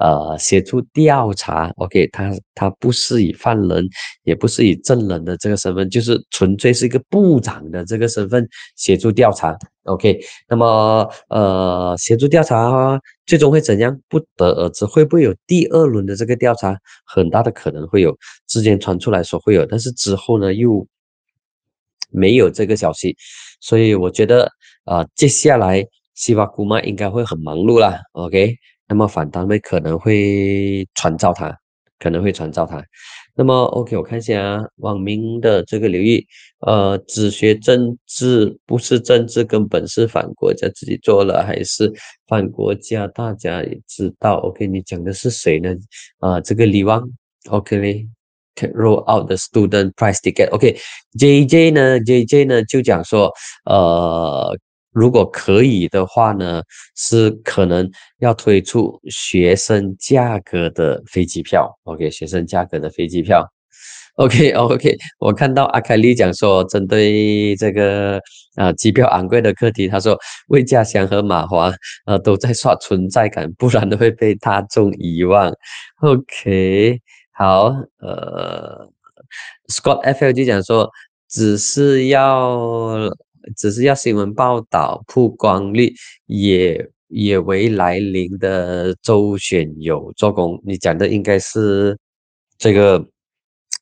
[0.00, 3.88] 呃，协助调查，OK，他他不是以犯人，
[4.24, 16.76] 也不是以证人的这个身份，就是纯粹是一个部长的这个身份协助调查，OK，那么呃，协助调查最终会怎样，不得而知，会不会有第二轮的这个调查？
[17.06, 20.84] 很大的可能会有，之前传出来说会有，但是之后呢又。
[22.10, 23.16] 没有这个消息，
[23.60, 24.50] 所以我觉得
[24.84, 28.00] 啊，接下来西巴姑妈应该会很忙碌啦。
[28.12, 28.56] OK，
[28.88, 31.56] 那么反单位可能会传召他，
[31.98, 32.84] 可能会传召他。
[33.34, 36.26] 那么，OK，我看一下啊，网民的这个留意，
[36.66, 41.92] 呃，只学政治不是政治，根本是反国家，自己做了还是
[42.26, 43.06] 反国家？
[43.06, 45.72] 大家也知道，OK，你讲的是谁呢？
[46.18, 47.08] 啊，这个李旺
[47.48, 48.08] OK 嘞
[48.74, 53.32] roll out the student price ticket，OK，JJ 呢，JJ 呢就讲说，
[53.64, 54.56] 呃。
[54.90, 56.60] 如果可以的话呢，
[56.96, 61.70] 是可能要推出学生价格的飞机票。
[61.84, 63.46] OK，学生价格的飞机票。
[64.16, 68.18] OK，OK， 我看到阿凯丽讲说，针对这个
[68.56, 70.18] 啊机票昂贵的课题，他说
[70.48, 71.72] 魏家祥和马华
[72.06, 75.52] 呃都在刷存在感，不然都会被大众遗忘。
[76.00, 76.98] OK，
[77.38, 77.66] 好，
[77.98, 78.90] 呃
[79.68, 80.90] ，Scott FL 就讲说，
[81.28, 83.08] 只是要。
[83.56, 85.90] 只是要新闻报道曝光率
[86.26, 90.60] 也也为来临的周选有做工。
[90.66, 91.96] 你讲的应该是
[92.58, 93.02] 这个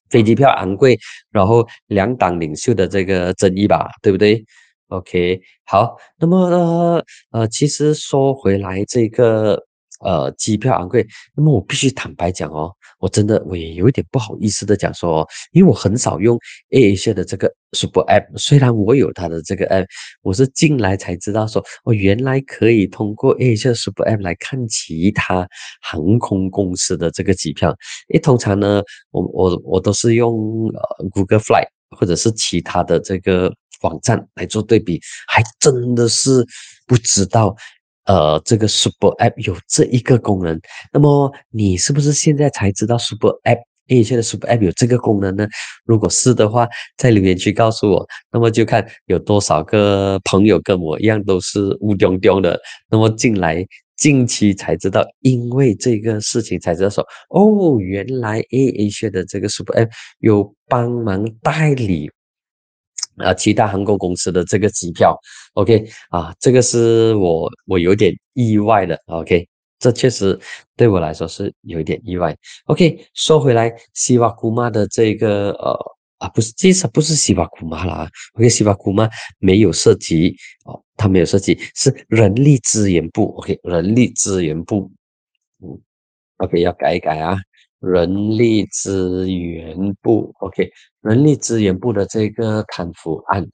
[0.09, 0.97] 飞机票昂贵，
[1.31, 4.45] 然后两党领袖的这个争议吧，对不对
[4.89, 9.66] ？OK，好，那么呃，其实说回来，这个
[10.01, 12.73] 呃机票昂贵，那么我必须坦白讲哦。
[12.99, 16.39] 我真的我也有一点不好意思的讲说，因为我很少用
[16.71, 19.87] A A 的这个 Super App，虽然我有它的这个 App，
[20.23, 25.47] 我是进来才知道说，哦，原来可以通过 A A Super App 来看其他
[25.83, 27.77] 航空公司的这个机票。
[28.15, 36.45] 诶，通常呢，我我我都是用呃 Google Flight 或者是其他的这个网站来做对比，还真的是
[36.87, 37.55] 不知道。
[38.07, 40.59] 呃，这个 Super App 有这一个功能，
[40.93, 43.59] 那么你是不是现在才知道 Super App？
[43.89, 45.47] 诶，现在 Super App 有这个功能呢？
[45.85, 46.67] 如果是的话，
[46.97, 48.05] 在留言区告诉我。
[48.33, 52.59] 那么就看有多少个朋友跟我一样都是乌丢丢的，
[52.91, 53.65] 那么进来
[53.97, 62.11] 近期才知道，因为这个事情才知道说，哦，原来 A A 的这个 Super App 有帮忙代理。
[63.19, 65.19] 啊，其他航空公司的这个机票
[65.55, 69.49] ，OK，啊，这个是我我有点意外的，OK，
[69.79, 70.39] 这确实
[70.77, 75.79] 对我来说是有一点意外，OK，说回来，西瓦姑妈的这个呃
[76.19, 84.91] 啊，不是，其实不是西瓦姑妈啦，OK，西瓦姑妈没有涉及哦，他没有涉及，是人力资源部，OK，人力资源部，
[85.63, 85.79] 嗯
[86.39, 87.37] ，OK，要改一改啊。
[87.81, 90.71] 人力资源部，OK，
[91.03, 93.47] 人力资源部的这个贪腐案，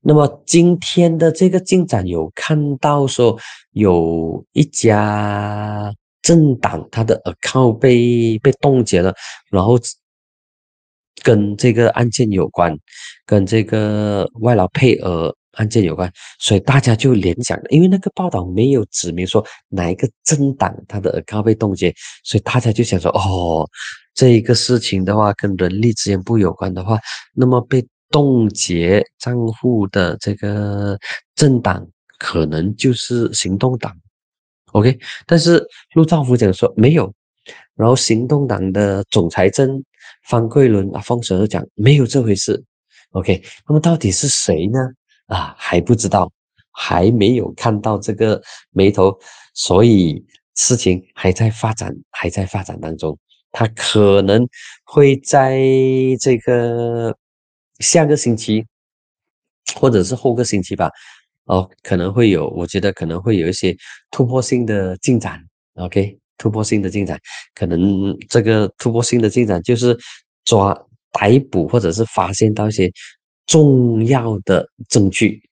[0.00, 3.38] 那么今天的这个进展有看到说
[3.72, 9.14] 有一家政党它的 account 被被冻结了，
[9.50, 9.78] 然后
[11.22, 12.76] 跟这个案件有关，
[13.26, 15.34] 跟这个外劳配额。
[15.58, 21.92] 案件有关，所以大家就联想，因为那个报道没有指明说哪一个政党他的耳康被冻结，
[22.24, 23.68] 所以大家就想说，哦，
[24.14, 26.96] 这一个事情的话跟人力资源部有关的话，
[27.34, 30.96] 那么被冻结账户的这个
[31.34, 31.84] 政党
[32.18, 33.92] 可能就是行动党
[34.72, 35.60] ，OK，但是
[35.94, 37.12] 陆兆福讲说没有，
[37.74, 39.82] 然后行动党的总裁真
[40.28, 42.62] 方桂伦啊，方蛇讲没有这回事
[43.10, 44.78] ，OK，那么到底是谁呢？
[45.28, 46.30] 啊，还不知道，
[46.72, 49.16] 还没有看到这个眉头，
[49.54, 53.16] 所以事情还在发展，还在发展当中。
[53.52, 54.46] 他可能
[54.84, 55.60] 会在
[56.20, 57.14] 这个
[57.78, 58.64] 下个星期，
[59.74, 60.90] 或者是后个星期吧，
[61.44, 63.76] 哦，可能会有，我觉得可能会有一些
[64.10, 65.42] 突破性的进展。
[65.74, 67.18] OK，突破性的进展，
[67.54, 69.96] 可能这个突破性的进展就是
[70.44, 70.74] 抓
[71.12, 72.90] 逮捕，或者是发现到一些。
[73.48, 75.42] 重要的证据，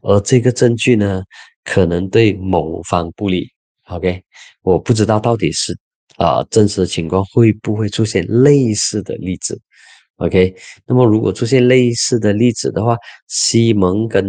[0.00, 1.22] 而这个证据呢，
[1.62, 3.46] 可能对某方不利。
[3.88, 4.20] OK，
[4.62, 5.78] 我不知道到底是
[6.16, 9.60] 啊真实的情况会不会出现类似的例子。
[10.16, 10.54] OK，
[10.86, 12.96] 那么如果出现类似的例子的话，
[13.28, 14.24] 西蒙跟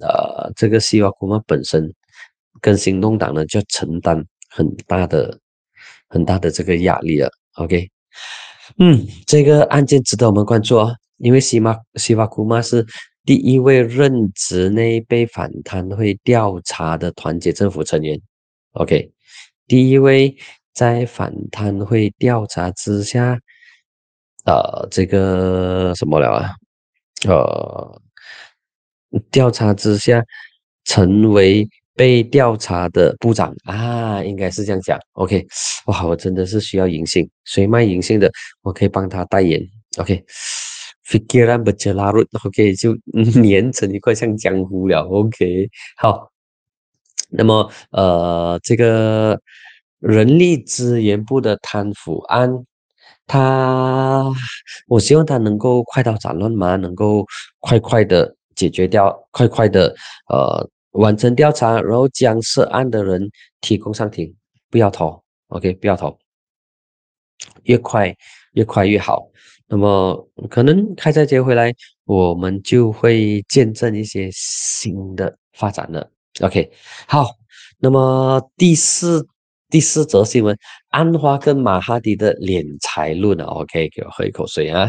[0.00, 1.92] 呃这个西瓦库玛本身
[2.60, 5.38] 跟行动党呢，就承担很大的
[6.08, 7.30] 很大的这个压力了。
[7.54, 7.88] OK，
[8.78, 10.92] 嗯，这个案件值得我们关注啊。
[11.18, 12.84] 因为西马西瓦库玛是
[13.24, 18.18] 第一位任职内被反贪会调查的团结政府成员
[18.72, 19.10] ，OK，
[19.66, 20.34] 第一位
[20.72, 23.38] 在反贪会调查之下，
[24.44, 26.54] 呃，这个什么了啊？
[27.26, 28.02] 呃，
[29.30, 30.24] 调查之下
[30.84, 35.44] 成为被调查的部长啊，应该是这样讲，OK，
[35.86, 38.30] 哇，我真的是需要银杏，谁卖银杏的，
[38.62, 39.60] 我可以帮他代言
[39.98, 40.24] ，OK。
[41.08, 42.94] Fikiran berlarut，OK，就
[43.42, 46.30] 粘成一块像浆糊了，OK，好。
[47.30, 49.38] 那么，呃，这个
[49.98, 52.50] 人力资源部的贪腐案，
[53.26, 54.24] 他，
[54.86, 57.26] 我希望他能够快刀斩乱麻，能够
[57.60, 59.94] 快快的解决掉，快快的
[60.30, 63.30] 呃完成调查，然后将涉案的人
[63.60, 64.34] 提供上庭，
[64.70, 66.18] 不要逃，OK，不要逃，
[67.64, 68.16] 越快
[68.52, 69.28] 越快越好。
[69.68, 76.10] 那么可能开斋节回来，我们就会见证一些新的发展了。
[76.40, 76.70] OK，
[77.06, 77.36] 好，
[77.78, 79.26] 那么第四。
[79.70, 80.58] 第四则新闻：
[80.88, 83.44] 安华跟马哈迪的敛财论啊。
[83.44, 84.88] OK，给我喝一口水啊。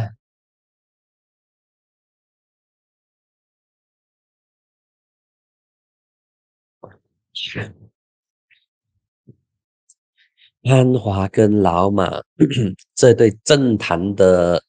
[10.63, 12.21] 安华跟老马
[12.95, 14.61] 这对政坛的，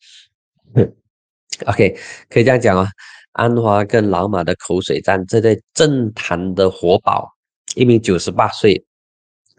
[1.66, 1.97] OK，
[2.28, 2.88] 可以这样讲啊。
[3.32, 7.28] 安华跟老马的口水战，这对政坛的活宝，
[7.74, 8.84] 一名九十八岁。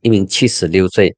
[0.03, 1.15] 一名七十六岁，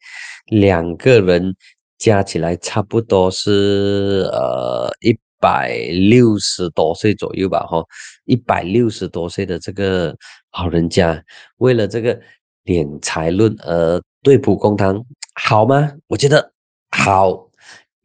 [0.48, 1.56] 两个人
[1.98, 5.78] 加起来差不多是呃一百
[6.10, 7.82] 六十多岁左右吧，哈，
[8.26, 10.14] 一百六十多岁的这个
[10.52, 11.24] 老人家，
[11.60, 12.20] 为了这个
[12.66, 15.06] 敛财论而对簿公堂，
[15.36, 15.94] 好吗？
[16.08, 16.52] 我觉得
[16.90, 17.48] 好，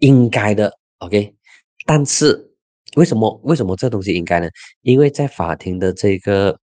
[0.00, 1.34] 应该的，OK。
[1.86, 2.50] 但是
[2.96, 4.50] 为什么为什么这东西应该呢？
[4.82, 6.58] 因为在法庭的这个。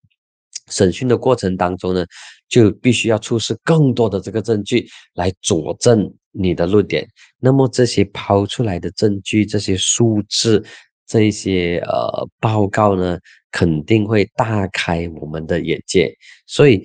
[0.72, 2.04] 审讯的过程当中呢，
[2.50, 7.08] 就必须要出示更多的这个证据来佐证你的论点。
[7.40, 10.66] 那么这些抛出来的证据、这些数字、
[11.06, 13.20] 这些呃报告呢，
[13.52, 16.12] 肯定会大开我们的眼界。
[16.48, 16.84] 所以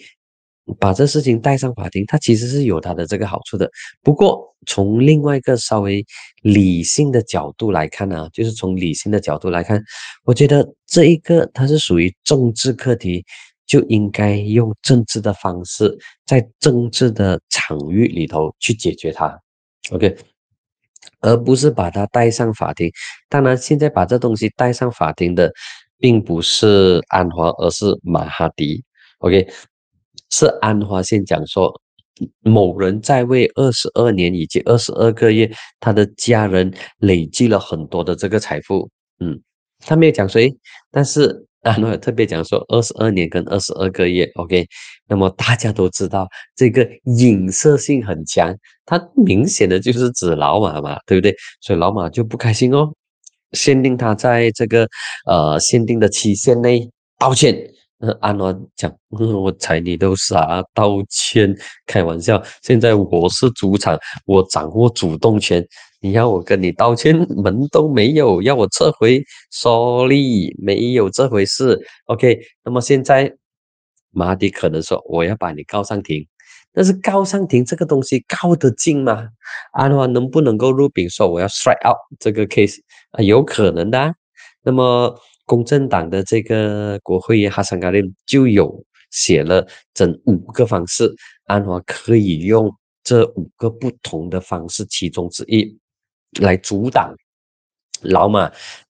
[0.78, 3.70] 把这事情带上法庭，它其实是有它的这个好处的。
[4.02, 6.04] 不过从另外一个稍微
[6.42, 9.82] 理性的角度来看呢，就是从理性的角度来看，
[10.24, 13.24] 我觉得这一个它是属于政治课题。
[13.66, 15.96] 就应该用政治的方式，
[16.26, 19.40] 在政治的场域里头去解决它
[19.92, 20.16] ，OK，
[21.20, 22.90] 而不是把它带上法庭。
[23.28, 25.52] 当然，现在把这东西带上法庭的，
[25.98, 28.82] 并不是安华，而是马哈迪
[29.18, 29.48] ，OK，
[30.30, 31.72] 是安华先讲说，
[32.42, 38.88] 某人在位二十二年以及二十二个月，他的家人累积了很多的这个财富，
[39.20, 39.40] 嗯，
[39.80, 40.50] 他没有讲谁，
[40.90, 41.46] 但是。
[41.62, 44.66] 啊，那特别讲说二十二年跟二十二个月，OK，
[45.06, 46.26] 那么大家都知道
[46.56, 48.56] 这个隐射性很强，
[48.86, 51.36] 它明显的就是指老马嘛，对不对？
[51.60, 52.90] 所以老马就不开心哦，
[53.52, 54.88] 限定他在这个
[55.26, 57.69] 呃限定的期限内道歉。
[58.02, 61.54] 那安华讲，我睬你都傻，道歉，
[61.86, 62.42] 开玩笑。
[62.62, 65.62] 现在我是主场，我掌握主动权。
[66.00, 71.78] 你要我跟你道歉，门都没有；要我撤回，sorry，没有这回事。
[72.06, 73.30] OK，那么现在
[74.10, 76.26] 马迪可能说我要把你告上庭，
[76.72, 79.28] 但是告上庭这个东西告得进吗？
[79.72, 82.78] 安华能不能够入禀说我要甩 out 这个 case
[83.10, 83.22] 啊？
[83.22, 84.14] 有可能的。
[84.62, 85.14] 那么
[85.50, 88.72] 公正党的这个国会议哈桑卡林就有
[89.10, 91.12] 写了整五个方式，
[91.46, 92.72] 安华可以用
[93.02, 95.76] 这五个不同的方式其中之一。
[96.40, 97.12] 来阻挡
[98.02, 98.48] 老马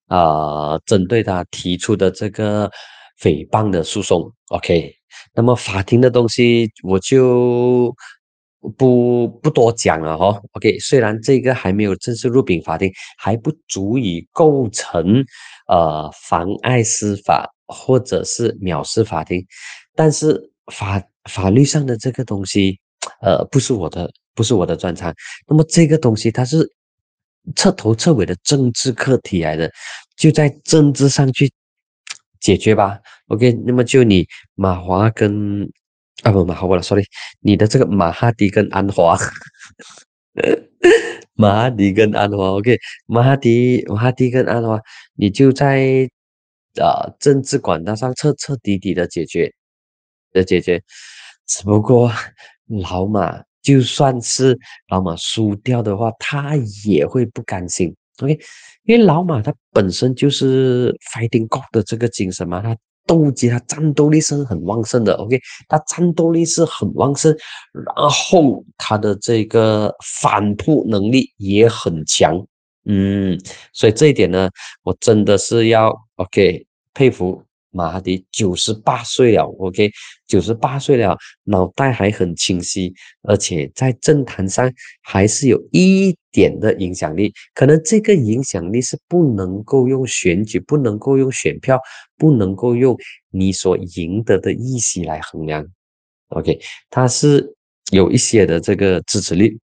[0.08, 2.70] 啊，针对他提出的这个
[3.18, 4.30] 诽谤的诉讼。
[4.48, 4.94] OK，
[5.32, 7.94] 那么法庭的东西我就
[8.76, 10.38] 不不多讲了哈。
[10.52, 15.24] OK，虽然这个还没有正式入禀法庭，还不足以构成
[15.70, 19.42] 呃妨碍司法或者是藐视法庭，
[19.94, 20.38] 但是
[20.72, 22.78] 法法律上的这个东西，
[23.22, 25.14] 呃，不是我的，不是我的专长。
[25.46, 26.68] 那么这个东西它是。
[27.56, 29.72] 彻头彻尾的政治课题来的，
[30.14, 31.50] 就在政治上去
[32.38, 33.00] 解决吧。
[33.28, 35.66] OK，那么就你马华跟
[36.22, 37.02] 啊不马华了，sorry，
[37.40, 39.16] 你的这个马哈迪跟安华，
[41.34, 44.80] 马哈迪跟安华，OK，马哈迪马哈迪跟安华，
[45.14, 46.08] 你就在
[46.80, 49.52] 啊政治管道上彻彻底底的解决
[50.32, 50.82] 的解决，
[51.46, 52.10] 只不过
[52.66, 53.42] 老马。
[53.62, 54.58] 就算是
[54.88, 56.56] 老马输掉的话，他
[56.86, 57.94] 也会不甘心。
[58.22, 58.32] OK，
[58.84, 62.74] 因为老马他本身就是 fighting God 的这个精神嘛，他
[63.10, 65.14] 斗鸡，它战斗力是很旺盛的。
[65.14, 67.36] OK，它战斗力是很旺盛，
[67.96, 69.92] 然后它的这个
[70.22, 72.40] 反扑能力也很强。
[72.84, 73.36] 嗯，
[73.72, 74.48] 所以这一点呢，
[74.84, 77.42] 我真的是要 OK 佩服。
[77.70, 79.90] 马哈迪九十八岁了，OK，
[80.26, 82.92] 九十八岁了，脑袋还很清晰，
[83.22, 87.32] 而且在政坛上还是有一点的影响力。
[87.54, 91.78] 可能这个影响力是不能够用选举，不能够用选票，
[92.16, 92.96] 不能够用
[93.30, 95.64] 你所赢得的议席来衡量。
[96.28, 96.60] OK，
[96.90, 97.54] 他是
[97.92, 99.56] 有一些的这个支持率。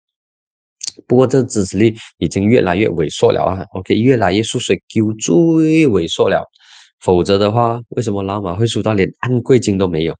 [1.06, 6.48] 不过这支持力已经越来越萎缩了啊，OK，越来越缩水，就最萎缩了。
[7.06, 10.16] 否则的话，为什么老马会输到连按贵金都没有？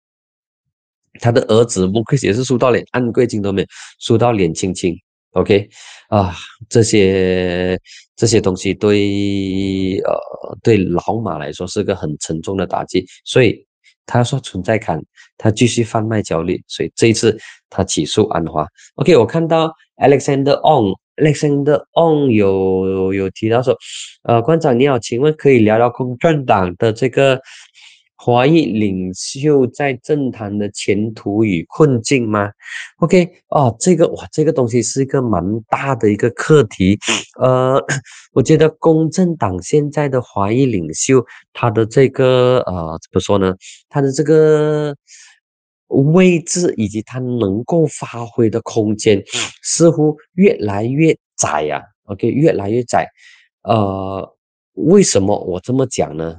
[1.19, 3.67] 他的儿子穆克也是输到连按贵金都没有，
[3.99, 4.97] 输到脸青青。
[5.33, 5.69] OK，
[6.09, 6.33] 啊，
[6.69, 7.77] 这些
[8.15, 13.67] 这些东西对呃对老马来说是个很沉重的打击，所以
[14.07, 15.03] 他说存在感，
[15.37, 17.37] 他继续贩卖焦虑，所以这一次
[17.69, 18.65] 他起诉安华。
[18.95, 23.77] OK，我看到 Alexander On Alex the On 有有提到说，
[24.23, 27.41] 呃，馆长你好，请问可以聊聊公正党的这个？
[28.19, 32.51] 华裔领袖在政坛的前途与困境吗
[32.97, 36.99] ？OK，哦，这个哇，这个东西是一个蛮大的一个课题。
[37.39, 37.79] 呃，
[38.33, 43.55] 我觉得公正党现在的华裔领袖，他的这个呃怎么说呢？
[43.91, 44.97] 他的这个
[45.89, 49.23] 位置以及他能够发挥的空间，
[49.63, 51.83] 似乎越来越窄呀。
[52.05, 53.09] OK，越来越窄。
[53.63, 54.37] 呃，
[54.75, 56.37] 为什么我这么讲呢？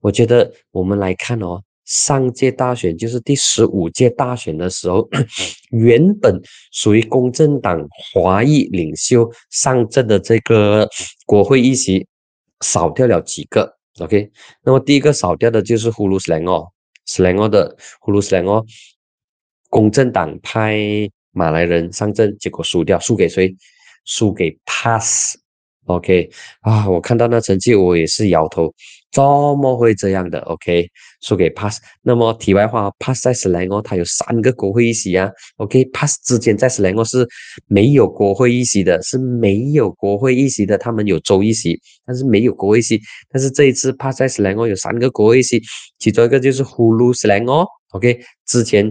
[0.00, 5.08] 我觉得我们来看哦，上届大选就是第十五届大选的时候，
[5.72, 6.40] 原本
[6.72, 10.88] 属于公正党华裔领袖上阵的这个
[11.26, 12.06] 国会议席
[12.60, 13.70] 少掉了几个。
[14.00, 14.30] OK，
[14.64, 16.66] 那么第一个少掉的就是呼噜斯兰哦，
[17.06, 18.64] 斯兰哦的呼噜斯兰哦，
[19.68, 20.78] 公正党派
[21.32, 23.54] 马来人上阵，结果输掉，输给谁？
[24.04, 25.36] 输给 Pass。
[25.86, 26.30] OK，
[26.60, 28.72] 啊，我看到那成绩，我也是摇头。
[29.14, 30.88] 怎么会这样的？OK，
[31.22, 31.80] 输给 Pass。
[32.02, 35.30] 那么题外话，Pass 在 s l a n g 它有三个国会议席啊。
[35.58, 37.24] OK，Pass 之前在 s l a n g 是
[37.68, 40.76] 没有国会议席的，是没有国会议席的。
[40.76, 43.00] 他们有州议席，但是没有国会议席。
[43.30, 45.62] 但是这一次 Pass 在 s l a n g 有三个国会议席，
[46.00, 47.52] 其中一个就是呼噜 s l a n g
[47.92, 48.90] OK，之前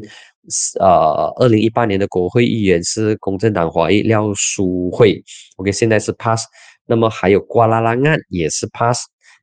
[0.79, 5.21] 呃，二零一八年的国会议员是公正党华裔廖淑慧。
[5.57, 6.45] OK，现在是 Pass。
[6.85, 8.99] 那么还有瓜拉拉案也是 Pass。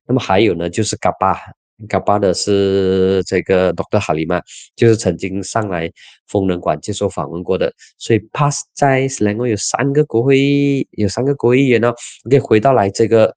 [0.06, 1.36] 那么还有呢，就是嘎巴，
[1.88, 4.42] 嘎巴的是这个 Doctor 哈里曼，
[4.76, 5.90] 就是曾经上来
[6.26, 11.92] 疯人馆接受访问过的，所以 Pass 在斯兰国有三个国会，有三个国会议员呢。
[12.26, 13.34] OK，回到来这个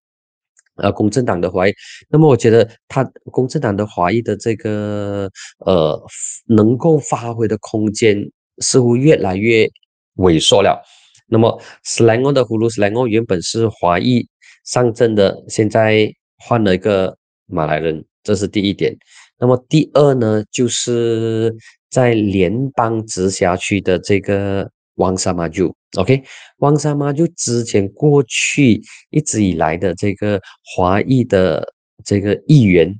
[0.75, 1.73] 呃公正党的华裔，
[2.09, 6.01] 那么我觉得他公正党的华裔的这个呃
[6.47, 8.17] 能够发挥的空间
[8.57, 9.69] 似乎越来越
[10.17, 10.83] 萎缩了。
[11.27, 14.27] 那么斯兰国的葫芦斯兰国原本是华裔
[14.65, 16.13] 上阵的，现在。
[16.45, 18.93] 换了一个马来人，这是第一点。
[19.39, 21.55] 那么第二呢，就是
[21.89, 26.21] 在联邦直辖区的这个汪沙马就，OK，
[26.57, 30.39] 汪沙马就之前过去一直以来的这个
[30.75, 31.65] 华裔的
[32.03, 32.93] 这个议员，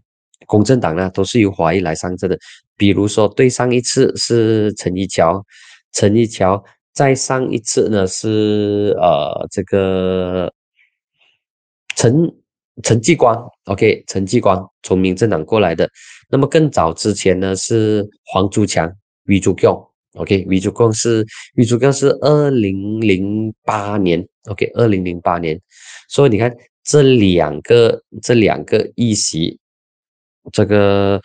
[0.46, 2.38] 公正党呢都是由华裔来上阵的。
[2.78, 5.46] 比如说对上一次是陈一桥，
[5.91, 6.64] 陈一桥
[6.94, 10.50] 再上一次呢是呃这个
[11.98, 12.34] 陈。
[12.82, 15.88] 陈继光，OK，陈继光从民政党过来的。
[16.28, 18.91] 那么更早之前呢是黄竹强
[19.26, 19.71] ，V 竹强
[20.13, 21.24] ，OK，V 竹强是
[21.55, 25.59] V 竹强是二零零八年，OK，二零零八年。
[26.09, 26.51] 所以你看
[26.84, 29.59] 这两个这两个议席，
[30.51, 31.21] 这个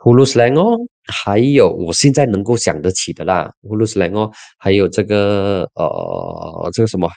[0.00, 0.76] 呼鲁斯兰哦，
[1.06, 7.08] 还有我现在能够想得起的啦，呼鲁斯兰哦，还有这个呃这个什么。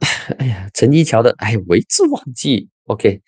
[0.38, 2.68] 哎呀，陈一桥的，哎，我一直忘记。
[2.86, 3.20] OK，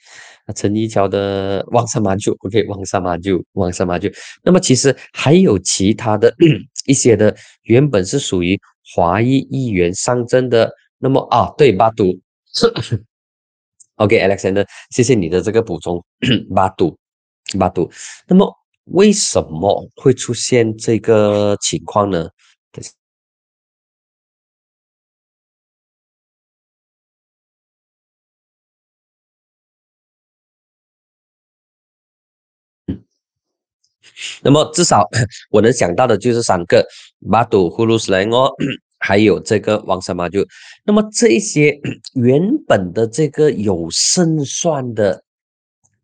[0.55, 4.09] 陈一桥的旺沙马就 OK，旺沙马就旺沙马就。
[4.43, 6.35] 那么其实还有其他的
[6.87, 8.59] 一些的，原本是属于
[8.95, 10.73] 华裔议员上阵的。
[10.99, 12.18] 那么啊，对，巴杜
[13.97, 16.03] ，OK，Alexander，谢谢你的这个补充，
[16.55, 16.97] 巴杜，
[17.59, 17.91] 巴杜。
[18.27, 18.51] 那么
[18.85, 22.29] 为什么会出现这个情况呢？
[34.43, 35.09] 那么至少
[35.51, 36.87] 我能想到的就是三个：
[37.31, 38.51] 巴杜、呼鲁斯莱哦，
[38.99, 40.47] 还有这个王沙马就。
[40.85, 41.79] 那么这一些
[42.14, 45.23] 原本的这个有胜算的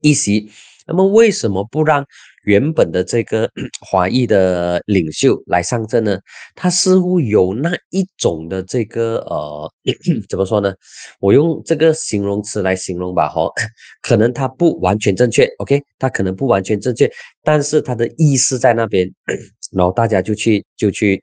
[0.01, 0.51] 一席，
[0.87, 2.07] 那么为什么不让？
[2.47, 3.51] 原本的这个
[3.85, 6.19] 华裔的领袖来上阵呢，
[6.55, 9.71] 他似乎有那一种的这个呃，
[10.31, 10.73] 怎么说呢？
[11.21, 13.51] 我用这个形容词来形容吧，哈，
[14.01, 17.11] 可能他不完全正确，OK，他可能不完全正确，
[17.43, 19.11] 但是他的意思在那边，
[19.73, 21.21] 然后大家就去就去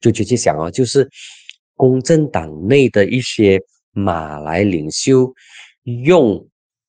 [0.00, 1.08] 就去去想哦，就是
[1.76, 3.60] 公正党内的一些
[3.92, 5.32] 马来领袖
[5.84, 6.44] 用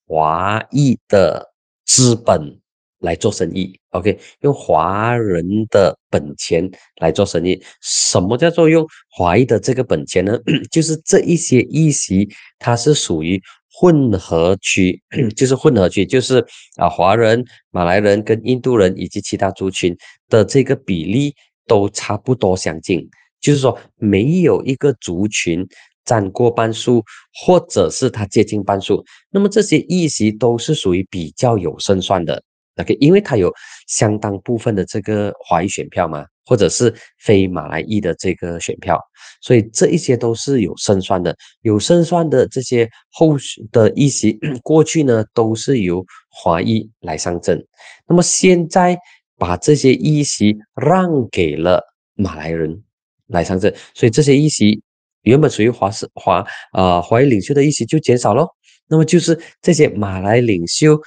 [0.08, 1.54] 华裔的
[1.86, 2.60] 资本。
[3.08, 7.58] 来做生意，OK，用华人的本钱来做生意。
[7.82, 10.38] 什么叫做用华裔的这个本钱呢？
[10.70, 12.28] 就是这一些议席，
[12.60, 13.42] 它是属于
[13.72, 15.02] 混合区，
[15.38, 16.46] 就是混合区，就是
[16.76, 17.42] 啊，华人、
[17.72, 19.96] 马来人跟印度人以及其他族群
[20.28, 21.34] 的这个比例
[21.66, 23.08] 都差不多相近，
[23.40, 25.66] 就是说没有一个族群
[26.04, 27.02] 占过半数，
[27.42, 29.02] 或者是它接近半数。
[29.30, 32.44] 那么这些议席都是属于比较有胜算的。
[32.78, 33.52] OK，因为它有
[33.88, 39.00] 相当部分的这个华裔选票嘛，或者是非马来裔的这个选票，
[39.42, 41.36] 所以这一些都是有胜算的。
[41.62, 43.36] 有胜算的这些后
[43.72, 47.60] 的议席，过去呢都是由华裔来上阵，
[48.08, 48.98] 那么现在
[49.38, 51.82] 把这些议席让给了
[52.14, 52.84] 马来人
[53.28, 54.82] 来上阵，所以这些议席
[55.24, 58.48] 原本属于华是华啊华裔领袖的议席就减少了。
[58.88, 60.98] 那么就是这些马来领袖。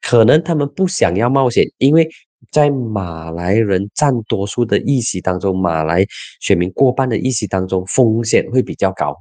[0.00, 2.08] 可能他们不想要冒险，因为
[2.50, 6.04] 在马来人占多数的议席当中，马来
[6.40, 9.14] 选民过半的议席当中，风险会比较高。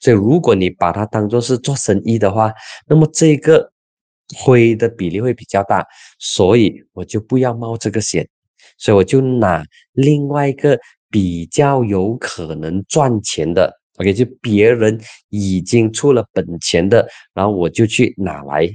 [0.00, 2.52] 所以，如果你把它当做是做生意的话，
[2.88, 3.70] 那么这个
[4.42, 5.86] 亏的比例会比较大。
[6.18, 8.26] 所以我就不要冒这个险，
[8.76, 9.62] 所以我就拿
[9.92, 10.78] 另外一个
[11.10, 18.68] 比较有可能赚钱的，OK，就别人已经出了本钱的，然后我就去拿来。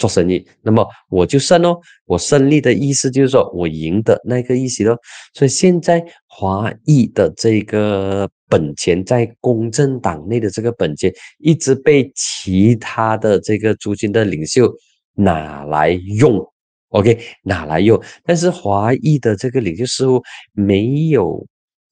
[0.00, 1.78] 做生意，那么我就胜哦。
[2.06, 4.98] 我胜利的意思就是说我赢的那个意思咯。
[5.34, 14.66] 所以现在华裔的这个本钱在公正党内的这个本钱，一直被其他的这个族群的领袖
[15.14, 16.42] 拿来用。
[16.88, 20.22] OK，拿来用，但是华裔的这个领袖似乎
[20.54, 21.46] 没有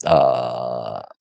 [0.07, 1.18] 呃。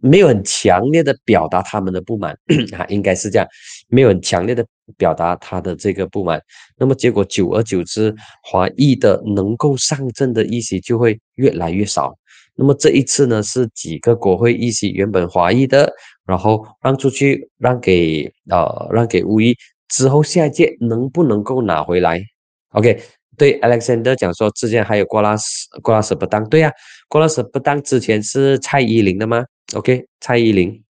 [0.00, 2.36] 没有很强烈的表达他们的不满
[2.76, 3.46] 啊，应该是这样，
[3.88, 4.64] 没有很强烈的
[4.96, 6.40] 表达他的这个不满。
[6.78, 12.14] 那么结果久而久之，华裔的能够上阵的议席就会越来越少。
[12.56, 15.92] 那么这一次呢，是几个国会议席原本华裔的，
[16.24, 19.56] 然后让出去，让给呃让给乌裔
[19.88, 22.22] 之后，下一届能不能够拿回来
[22.70, 23.00] ？OK，
[23.36, 26.72] 对，Alexander 讲说之前还有郭拉斯郭拉斯不当，对呀，
[27.08, 30.82] 郭拉斯不当之前是蔡依林的吗？OK，蔡依林，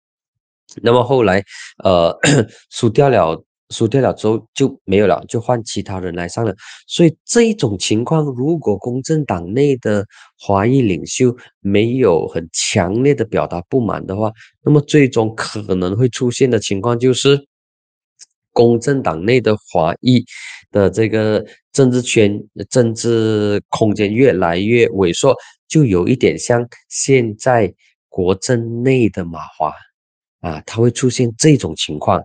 [0.82, 1.42] 那么后来，
[1.82, 2.16] 呃，
[2.70, 6.55] 输掉了，输掉了之后就没有了，就换其他人来上了。
[6.86, 10.05] 所以这一种情况，如果公正党内的
[10.38, 14.30] 华裔领袖没有很强烈的表达不满的话，
[14.62, 17.47] 那么最终可能会出现的情况就是，
[18.53, 20.24] 公正党内的华裔
[20.75, 25.35] 的这个政治圈、政治空间越来越萎缩，
[25.66, 27.72] 就有一点像现在。
[28.16, 29.72] 国政内的马华
[30.39, 32.25] 啊，它会出现这种情况，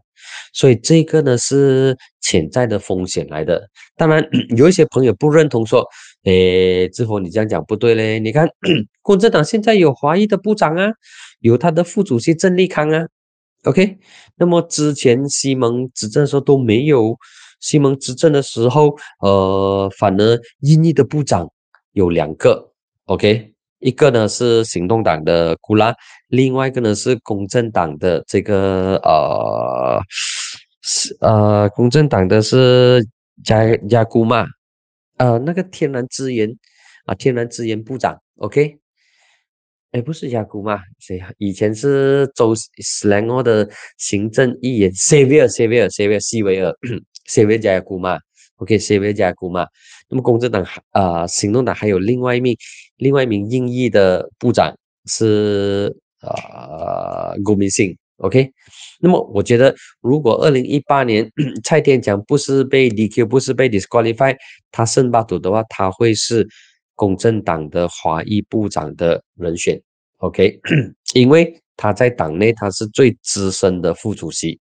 [0.54, 3.68] 所以这个呢是潜在的风险来的。
[3.96, 4.24] 当然，
[4.56, 5.84] 有一些朋友不认同，说
[6.26, 8.20] ：“诶，志宏，你这样讲不对嘞。
[8.20, 8.48] 你看，
[9.02, 10.92] 共产党现在有华裔的部长啊，
[11.40, 13.08] 有他的副主席郑立康啊。
[13.64, 13.98] OK，
[14.38, 17.18] 那么之前西蒙执政的时候都没有，
[17.60, 21.50] 西蒙执政的时候，呃，反而印尼的部长
[21.94, 22.72] 有两个。
[23.06, 23.54] OK。
[23.82, 25.96] 一个呢是行动党的古拉，
[26.28, 29.98] 另外一个呢是公正党的这个呃
[30.82, 33.02] 是呃公正党的是
[33.42, 34.46] 加加古嘛，
[35.16, 36.54] 呃那个天然资源
[37.06, 38.78] 啊天然资源部长，OK，
[39.92, 41.32] 哎不是加古嘛，谁啊？
[41.38, 43.66] 以前是周斯兰奥的
[43.98, 46.16] 行政议员 s a v i o r s a v i o r s a v
[46.16, 46.76] i o r 西维尔
[47.30, 48.20] s a v i o r 加古嘛。
[48.60, 49.66] OK，C V 加古嘛，
[50.10, 50.62] 那么公正党
[50.92, 52.54] 啊，行动党还有另外一名，
[52.98, 57.98] 另外一名英裔的部长是啊，郭明信。
[58.18, 58.52] OK，
[59.00, 61.32] 那么我觉得，如果二零一八年
[61.64, 64.36] 蔡天强不是被 DQ，不是被 disqualify，
[64.74, 66.46] 他胜巴赌的话，他会是
[66.96, 69.82] 公正党的华裔部长的人选。
[70.18, 70.60] OK，
[71.16, 74.60] 因为他在党内他是最资深的副主席。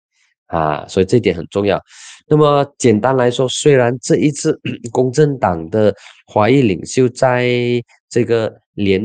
[0.47, 1.81] 啊，所以这点很重要。
[2.27, 4.59] 那么简单来说，虽然这一次
[4.91, 5.93] 公正党的
[6.27, 7.49] 华裔领袖在
[8.09, 9.01] 这个联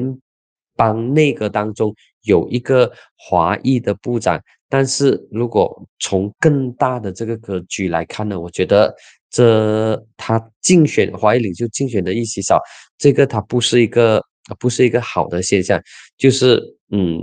[0.77, 8.95] 邦内阁当中有一个华裔的部长，但是如果从更大的这个格局来看呢，我觉得
[9.31, 12.61] 这他竞选华裔领袖竞选的一席少，
[12.99, 14.23] 这个他不是一个
[14.59, 15.81] 不是一个好的现象，
[16.19, 16.61] 就是
[16.91, 17.19] 嗯。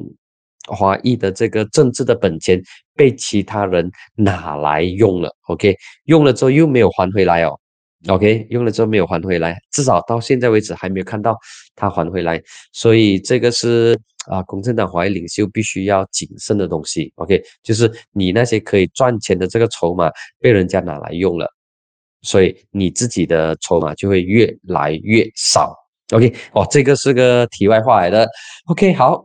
[0.68, 2.62] 华裔的这个政治的本钱
[2.96, 7.60] 被其他人拿来用了，OK，用了之后又没有还回来哦
[8.08, 11.36] ，OK，用了之后没有还回来，至少到现在为止还没有看到
[11.76, 12.42] 他还回来，
[12.72, 13.98] 所以这个是
[14.28, 21.48] 啊，共产党华裔领袖必须要谨慎的东西，OK，就是你那些可以赚钱的这个筹码被人家拿来用了。
[22.24, 25.74] 所以你自己的筹码就会越来越少。
[26.12, 28.28] OK，哦，这个是个题外话来的。
[28.66, 29.24] OK，好，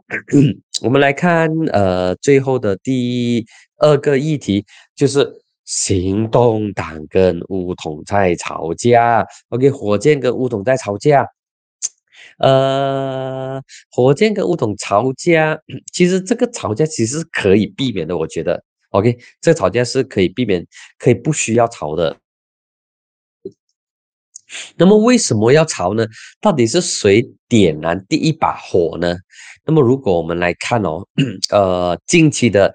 [0.80, 3.44] 我们来看呃最后的第
[3.78, 4.64] 二个议题，
[4.96, 5.30] 就是
[5.64, 9.24] 行动党跟乌统在吵架。
[9.50, 11.26] OK，火箭跟乌统在吵架。
[12.38, 13.60] 呃，
[13.90, 15.58] 火箭跟乌统吵架，
[15.92, 18.62] 其实这个吵架其实是可以避免的，我觉得。
[18.90, 20.66] OK，这个吵架是可以避免，
[20.98, 22.16] 可以不需要吵的。
[24.76, 26.06] 那么为什么要吵呢？
[26.40, 29.14] 到底是谁点燃第一把火呢？
[29.64, 31.06] 那么如果我们来看哦，
[31.50, 32.72] 呃，近期的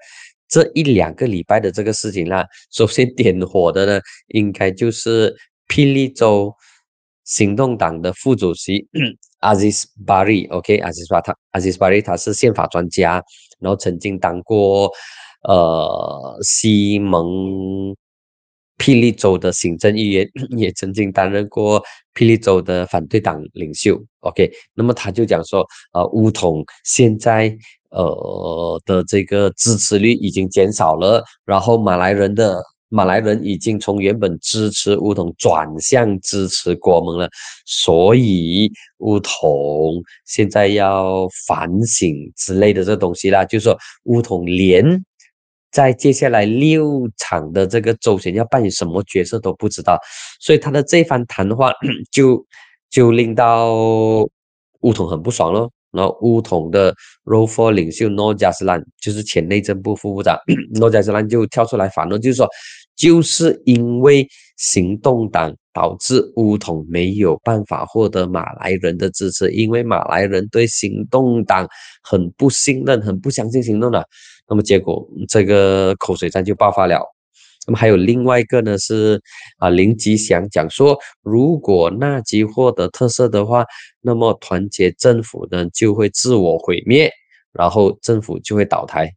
[0.48, 5.36] 这一两个礼拜的这个事情啦，首先点火的呢，应该就是
[5.68, 6.52] 霹雳州
[7.24, 8.88] 行动党的副主席
[9.40, 10.46] 阿兹斯巴里。
[10.46, 13.22] OK，阿兹巴他阿兹巴里他是宪法专家，
[13.60, 14.90] 然后曾经当过
[15.42, 17.94] 呃西蒙。
[18.78, 21.82] 霹雳州的行政议员 也曾经担任过
[22.14, 24.00] 霹雳州的反对党领袖。
[24.20, 27.54] OK，那么他就讲说，呃，乌统现在
[27.90, 37.28] 呃的这个支持率已经减少了，然后马来人的马来人已经从原本支持乌统转向支持国盟了，
[37.66, 45.04] 所以乌统现在要反省之类的这东西啦，就说乌统连。
[45.70, 49.98] 在接下来六场的这个周选要扮演什么角色都不知道，
[50.40, 51.72] 所以他的这番谈话
[52.10, 52.44] 就
[52.90, 53.74] 就令到
[54.80, 55.70] 乌统很不爽咯。
[55.90, 56.94] 然后乌统的
[57.24, 60.38] r o l for 领袖诺加斯兰就是前内政部副部长
[60.78, 62.46] 诺加斯兰就跳出来反论，就是说
[62.94, 71.66] 就是因为行动党导致乌统没有办法获得马来人的支持，因为马来人对行动党
[72.02, 74.04] 很不信任，很不相信行动党。
[74.48, 77.04] 那么结果这个口水战就爆发了。
[77.66, 79.20] 那么还有另外一个呢，是
[79.58, 83.62] 啊林吉祥讲说，如果纳吉获得特色的话，
[84.00, 87.12] 那么团结政府呢就会自我毁灭，
[87.52, 89.12] 然后政府就会倒台。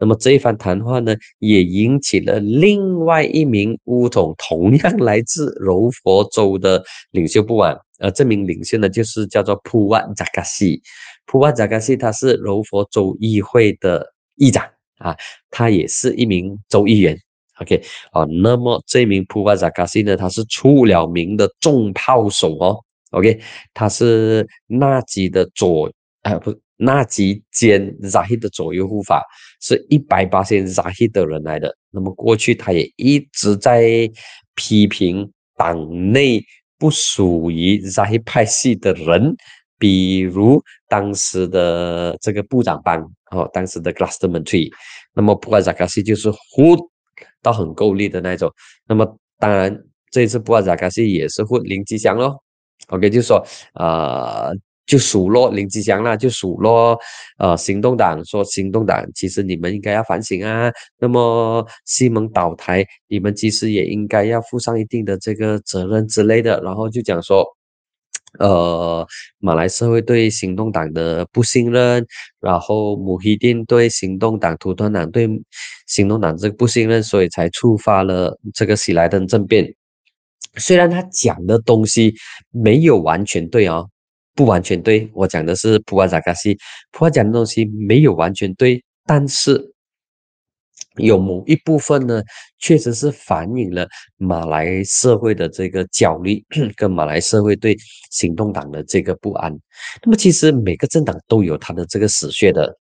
[0.00, 7.78] 那么这一番谈话呢，也引起了另外一名乌统，同样来自柔佛州的领袖不满。
[8.00, 10.82] 而这名领袖呢，就是叫做普瓦扎卡西。
[11.26, 14.12] 普瓦扎卡西他是柔佛州议会的。
[14.36, 14.64] 议长
[14.98, 15.16] 啊，
[15.50, 17.16] 他也是一名州议员。
[17.60, 17.80] OK，
[18.12, 22.78] 哦，那么这名普瓦扎卡西呢，他是出了名的重炮手哦。
[23.10, 23.40] OK，
[23.74, 29.22] 他是纳吉的左啊，不，纳吉兼扎希的左右护法，
[29.60, 31.76] 是一百八千扎希的人来的。
[31.90, 34.10] 那么过去他也一直在
[34.54, 36.42] 批评党内
[36.78, 39.36] 不属于扎希派系的人。
[39.78, 44.70] 比如当时的这个部长班哦，当时的 Glassman
[45.14, 46.76] 那么布瓦扎卡西就是呼
[47.42, 48.52] 到很够力的那种。
[48.86, 49.74] 那么当然
[50.10, 52.42] 这一次布瓦扎卡西也是呼林吉祥咯。
[52.88, 53.42] OK，就说
[53.74, 54.52] 呃，
[54.86, 56.98] 就数落林吉祥啦，就数落
[57.38, 60.70] 呃行动党，说行动党其实你们应该要反省啊。
[60.98, 66.60] 那么西蒙倒台，你们其实也应该要负上一定的这个责任之类的。
[66.62, 67.44] 然后就讲说。
[68.38, 69.06] 呃，
[69.38, 72.06] 马来社会对行动党的不信任，
[72.40, 75.28] 然后穆希丁对行动党、土团党对
[75.86, 79.74] 行动党这个不信任，所以才触发了这个喜来登政变。
[80.56, 82.14] 虽然他讲的东西
[82.50, 83.88] 没有完全对哦，
[84.34, 86.56] 不完全对，我讲的是普瓦扎卡西，
[86.90, 89.71] 普瓦讲的东西没有完全对，但是。
[90.96, 92.22] 有某一部分呢，
[92.58, 96.44] 确实是反映了马来社会的这个焦虑，
[96.76, 97.76] 跟马来社会对
[98.10, 99.52] 行动党的这个不安。
[100.02, 102.76] 那么，其实每个政党都有他的这个死穴的，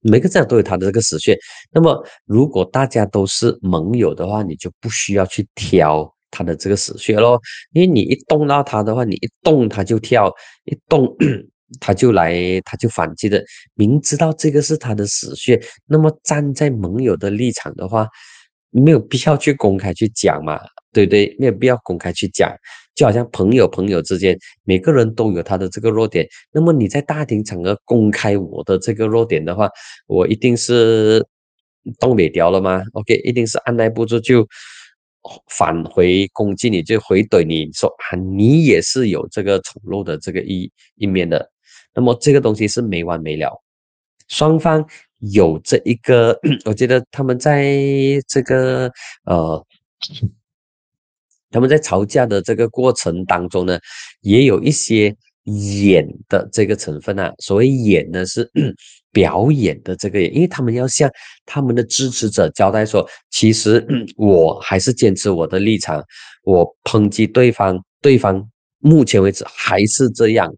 [0.00, 1.38] 每个政党都有他的这个死穴。
[1.70, 7.40] 那么，如果大家都是盟友的话，你就不需要去挑他的这个死穴咯，
[7.72, 10.32] 因为你一动到他的话，你一动他就跳，
[10.64, 11.14] 一动。
[11.80, 13.44] 他就来，他就反击的，
[13.74, 18.08] 明知道这个是他的死穴，那么站在盟友的立场的话，
[18.70, 20.60] 没有必要去公开去讲嘛，
[20.92, 21.34] 对不对？
[21.38, 22.54] 没有必要公开去讲，
[22.94, 29.68] 就好像朋友朋友之间，每个人都有他的这个弱点，那么你在大庭场合公开我的这个弱点的话，
[30.06, 31.24] 我一定是
[31.98, 34.46] 东北掉了吗？OK，一定是按耐不住就。
[35.46, 41.48] 返回攻击你，就回怼你说啊，你也是有这个丑陋的这个一一面的。
[41.94, 43.50] 那么这个东西是没完没了，
[44.28, 44.84] 双方
[45.18, 47.74] 有这一个， 我觉得他们在
[48.26, 48.90] 这个
[49.24, 49.66] 呃，
[51.50, 53.78] 他们在吵架的这个过程当中呢，
[54.22, 55.14] 也有一些
[55.44, 57.32] 演的这个成分啊。
[57.38, 58.50] 所谓演呢，是
[59.12, 61.10] 表演的这个，因为他们要向
[61.44, 63.86] 他们的支持者交代说，其实
[64.16, 66.02] 我还是坚持我的立场，
[66.44, 68.42] 我抨击对方，对方
[68.78, 70.50] 目前为止还是这样。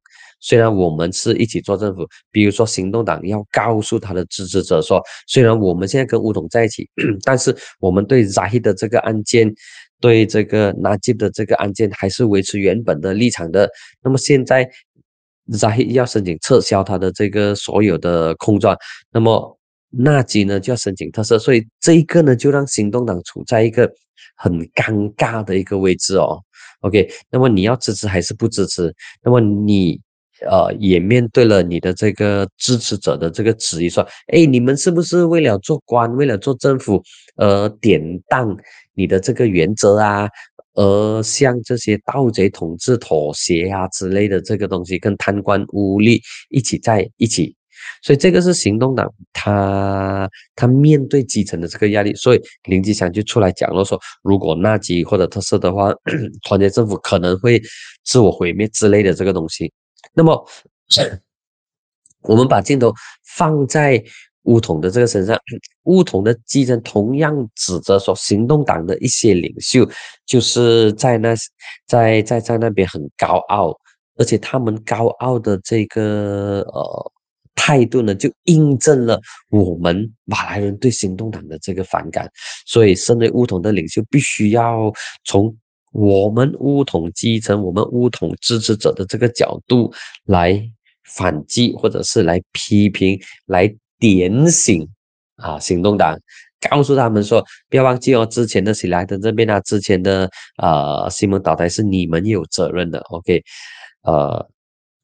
[0.47, 6.87] 虽然我们是一起做政府，比如说行动党要告诉他的支持者说，虽然我们现在跟乌统在一起，
[7.25, 9.51] 但是我们对扎希的这个案件，
[10.01, 13.67] 对这个 Najib 的这个案件还是维持原本的立场的。
[14.03, 14.71] 那么现在
[15.59, 18.77] 扎希要申请撤销他的这个所有的控状，
[19.11, 23.91] 那么纳吉呢就要申请特赦，所以这一个呢就让行动党处在一个
[24.37, 26.39] 很尴尬的一个位置哦。
[26.81, 28.95] OK，那么你要支持还是不支持？
[29.23, 29.99] 那么你。
[30.51, 37.03] 呃，也面对了你的这个支持者的这个质疑，说：“哎，你们是不是为了做官，为了做政府，
[37.37, 38.57] 呃，典当
[38.95, 40.29] 你的这个原则啊，
[40.75, 46.21] 而向这些盗贼统治妥协啊之类的这个东西，跟贪官污吏
[46.51, 47.55] 一起在一起？
[48.03, 55.93] 所以这个是行动党，他他面对基层的这个压力，所以林吉祥就出来讲了，说如果纳吉或者特色的话，
[56.49, 57.61] 团结政府可能会
[58.05, 59.73] 自我毁灭之类的这个东西。”
[60.13, 60.47] 那么，
[62.23, 62.93] 我们把镜头
[63.37, 64.03] 放在
[64.43, 65.39] 乌统的这个身上，
[65.85, 69.89] 乌统的基层同样指责说，行动党的一些领袖
[70.27, 71.35] 就是在那
[71.87, 73.75] 在在在那边很高傲，
[74.17, 77.13] 而且他们高傲的这个呃
[77.55, 82.31] 态度呢，就印证了我们马来人对行动党的这个反感。
[82.67, 84.93] 所以，身为乌统的领袖，必须要
[85.25, 85.57] 从。
[85.95, 90.61] 我们乌统基层，我们乌统支持者的这个角度来
[91.05, 93.17] 反击，或者是来批评、
[93.47, 94.89] 来点醒
[95.37, 96.19] 啊，行动党，
[96.69, 102.99] 告诉他们说，不要忘记哦，之前的喜来登这边啊，之前的啊西蒙倒台是你们有责任的。
[103.11, 103.41] OK，
[104.03, 104.51] 呃，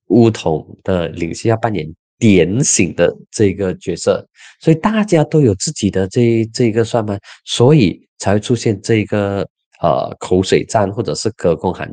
[0.09, 1.89] 乌统的领袖要扮演
[2.19, 4.27] 点醒的这个角色，
[4.61, 9.49] 所以大家都有自己的这这个算盘，所以才会出现这个。
[9.83, 11.91] 呃，口水战或者是隔空喊、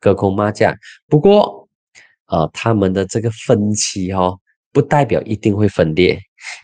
[0.00, 0.74] 隔空骂架。
[1.08, 1.68] 不过，
[2.26, 4.36] 呃，他们的这个分歧哦，
[4.72, 6.18] 不代表一定会分裂。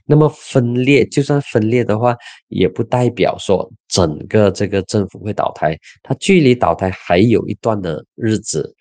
[0.05, 2.17] 那么分裂，就算分裂的话，
[2.49, 5.79] 也不代表说整个这个政府会倒台。
[6.03, 8.75] 它距离倒台还有一段的日子。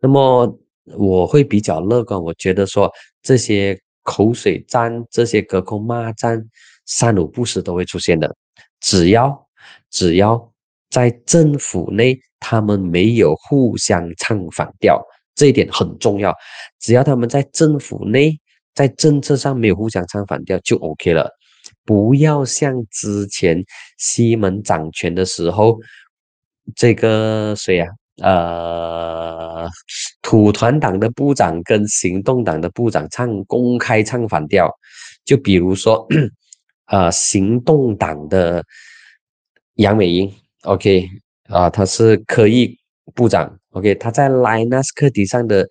[0.00, 0.58] 那么
[0.98, 6.44] 我会比较乐观，我觉得说这些口水战、这些隔空骂战，
[6.84, 8.36] 三五不时都会出现的。
[8.80, 9.48] 只要，
[9.88, 10.51] 只要。
[10.92, 15.02] 在政府内，他们没有互相唱反调，
[15.34, 16.34] 这一点很重要。
[16.78, 18.38] 只要他们在政府内，
[18.74, 21.30] 在政策上没有互相唱反调，就 OK 了。
[21.86, 23.64] 不要像之前
[23.96, 25.78] 西门掌权的时候，
[26.76, 27.86] 这个谁呀？
[28.20, 29.66] 呃，
[30.20, 34.70] 土团党的部长跟行动党的部长唱公开唱反调。
[35.24, 36.06] 就比如说，
[36.86, 38.62] 呃，行动党的
[39.76, 40.30] 杨美英。
[40.62, 41.08] OK，
[41.48, 42.78] 啊，他是科艺
[43.14, 43.58] 部长。
[43.70, 45.66] OK，他在莱纳斯课题上的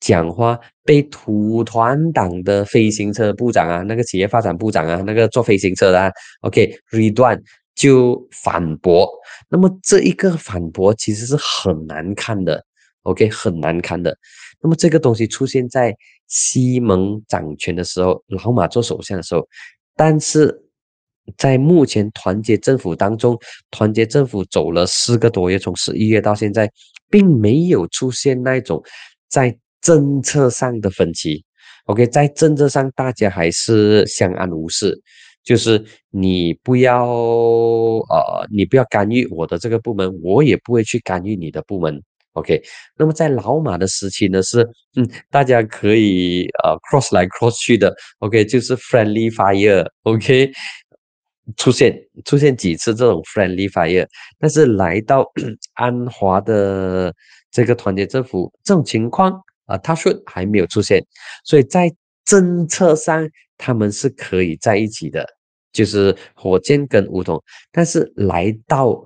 [0.00, 7.40] 讲话被土团党的飞行车部长啊，那个企业发展部长啊，那个做飞行车的，OK，Redwan
[7.74, 9.10] 就反驳。
[9.48, 12.62] 那么这一个反驳其实是很难看的
[13.04, 14.14] ，OK，很难看的。
[14.60, 19.48] 那么这个东西出现在西蒙掌权的时候，老马做首相的时候，
[19.96, 20.63] 但是。
[21.36, 23.38] 在目前团结政府当中，
[23.70, 26.70] 团结政府走了四个多月，从十一月到现在，
[27.10, 28.82] 并没有出现那种
[29.28, 31.44] 在政策上的分歧。
[31.86, 34.98] OK，在政策上大家还是相安无事，
[35.42, 42.02] 就是你不要呃，你不要干预我的这个部门，我也不会去干预你的部门。
[42.32, 42.60] OK，
[42.96, 47.94] 那么在老马的时期呢，是嗯，大家可以呃 cross 来 cross 去的。
[48.18, 49.86] OK，就是 friendly fire。
[50.02, 50.50] OK。
[51.58, 54.06] 出现出现几次这种 friendly fire，
[54.38, 55.30] 但是来到
[55.74, 57.14] 安华的
[57.50, 59.30] 这个团结政府这种情况
[59.66, 61.04] 啊，他说还没有出现，
[61.44, 63.28] 所以在政策上
[63.58, 65.26] 他们是可以在一起的，
[65.70, 67.38] 就是火箭跟梧桐，
[67.70, 68.98] 但是来到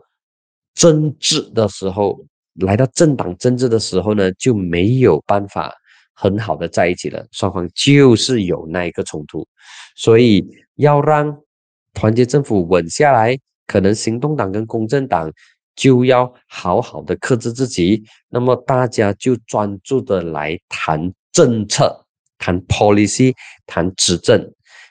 [0.75, 2.25] 政治的时候，
[2.61, 5.75] 来到政党政治的时候呢，就没有办法
[6.15, 9.45] 很好的在一起了，双方就是有那一个冲突，
[9.97, 11.37] 所以要让。
[11.99, 13.37] 团结政府稳下来，
[13.67, 15.29] 可能行动党跟公正党
[15.75, 18.01] 就要好好的克制自己。
[18.29, 22.07] 那么大家就专注的来谈政策、
[22.39, 23.35] 谈 policy、
[23.67, 24.49] 谈执政。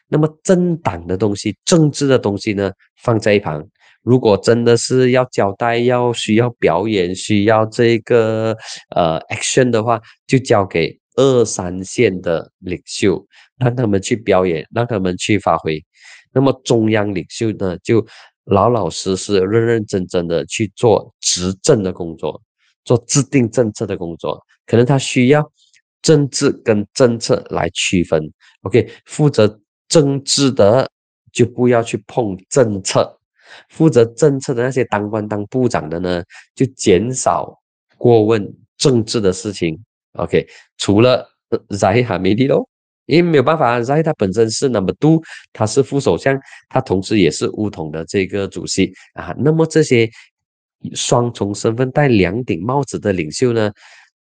[0.09, 2.69] 那么政党的东西、政治的东西呢，
[3.01, 3.65] 放在一旁。
[4.03, 8.53] 如果真的是要交代、要需要表演、需要这个
[8.93, 13.25] 呃 action 的话，就交给二三线的领袖，
[13.57, 15.81] 让他们去表演，让他们去发挥。
[16.37, 18.05] 那么中央领袖呢，就
[18.45, 22.39] 老老实实、认认真真的去做执政的工作，
[22.85, 24.39] 做制定政策的工作。
[24.67, 25.51] 可能他需要
[26.03, 28.21] 政治跟政策来区分。
[28.61, 29.59] OK，负责
[29.89, 30.87] 政治的
[31.33, 33.19] 就不要去碰政策，
[33.69, 36.23] 负责政策的那些当官当部长的呢，
[36.53, 37.51] 就减少
[37.97, 39.75] 过问政治的事情。
[40.13, 41.27] OK，除了
[41.79, 42.69] 在哈梅利咯，
[43.07, 45.19] 因为没有办法，在他本身是那么多，
[45.51, 46.39] 他是副首相，
[46.69, 49.33] 他同时也是乌统的这个主席啊。
[49.37, 50.09] 那么这些
[50.93, 53.71] 双重身份、戴两顶帽子的领袖呢，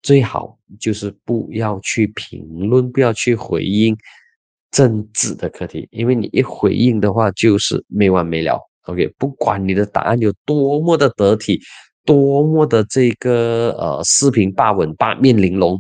[0.03, 3.97] 最好就是不要去评论，不要去回应
[4.71, 8.59] 政治的课题，因为你一回应的话，就是没完没了。
[8.87, 11.61] OK，不管你的答案有多么的得体。
[12.07, 15.79] 多么的这个呃四平八稳八面玲珑，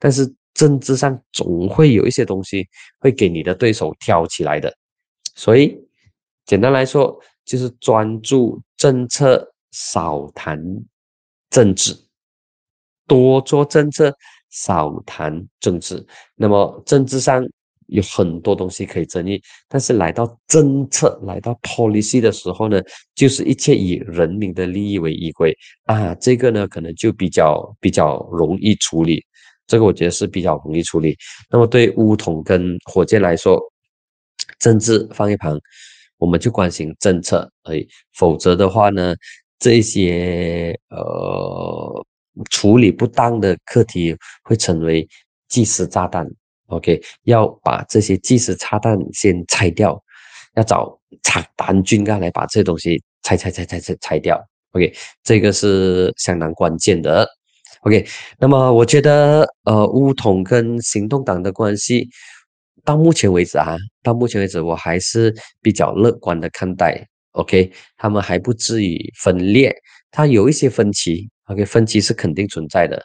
[0.00, 0.26] 但是
[0.58, 2.66] 政治上总会有一些东西
[2.98, 4.76] 会给你的对手挑起来的，
[5.36, 5.78] 所以
[6.44, 10.60] 简单来说就是专注政策，少谈
[11.48, 11.96] 政治，
[13.06, 14.12] 多做政策，
[14.50, 16.04] 少谈政治。
[16.34, 17.48] 那么政治上。
[17.90, 22.78] 有很多东西可以争议，但是来到政策、来到 policy 的时候呢，
[23.14, 29.24] 就是一切以人民的利益为依归啊，这个呢可能就比较比较容易处理，
[29.68, 31.16] 这个我觉得是比较容易处理。
[31.48, 33.60] 那么对乌统跟火箭来说，
[34.58, 35.56] 政治放一旁，
[36.16, 39.14] 我们就关心政策而已，否则的话呢，
[39.58, 42.06] 这些呃
[42.50, 45.06] 处理不当的课题会成为
[45.48, 46.26] 计时炸弹。
[46.66, 50.02] OK，要把这些计时炸弹先拆掉，
[50.54, 54.42] 要找拆弹军啊来把这东西拆拆拆拆拆拆掉。
[54.72, 54.92] OK，
[55.22, 57.28] 这个是相当关键的。
[57.82, 58.06] OK，
[58.38, 62.08] 那么我觉得呃，乌统跟行动党的关系
[62.84, 67.06] 到目前为止啊，到目前为止我还是比较乐观的看待。
[67.32, 69.74] OK，他们还不至于分裂，
[70.10, 71.28] 它有一些分歧。
[71.44, 73.02] OK，分歧是肯定存在的，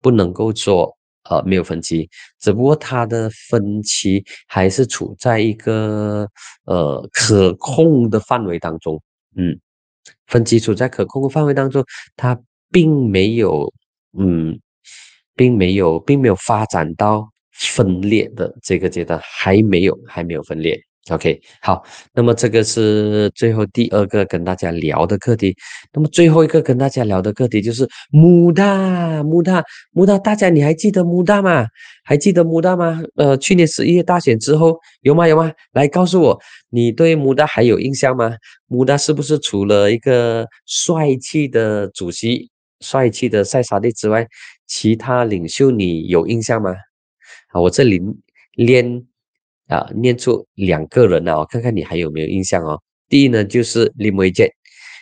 [0.00, 0.92] 不能够说。
[1.28, 2.08] 呃，没有分歧，
[2.40, 6.24] 只不过它的分歧还是处在一个
[6.66, 9.02] 呃可控的范围当中。
[9.34, 9.58] 嗯，
[10.28, 13.68] 分歧处在可控的范围当中，它并没有，
[14.18, 14.58] 嗯，
[15.34, 20.78] 并没有，并没有发展到分裂的这个阶段，还没有，还没有分裂。
[21.10, 25.54] OK，好，那么这个是最后第二个跟大家聊的课题。
[25.92, 29.62] 那么最后一个跟大家聊的课题就是穆大，穆大，
[29.92, 31.64] 穆大，大家你还记得穆大吗？
[32.02, 33.00] 还记得穆大吗？
[33.14, 35.28] 呃，去年十一月大选之后有吗？
[35.28, 35.52] 有吗？
[35.74, 36.36] 来告诉我，
[36.70, 38.34] 你对穆大还有印象吗？
[38.66, 42.50] 穆大是不是除了一个帅气的主席、
[42.80, 44.26] 帅气的塞萨蒂之外，
[44.66, 46.70] 其他领袖你有印象吗？
[47.48, 48.00] 啊，我这里
[48.56, 49.06] 念。
[49.68, 52.80] 啊，念出两个人啊，我看看你还有没有印象哦。
[53.08, 54.48] 第一呢，就是林威杰，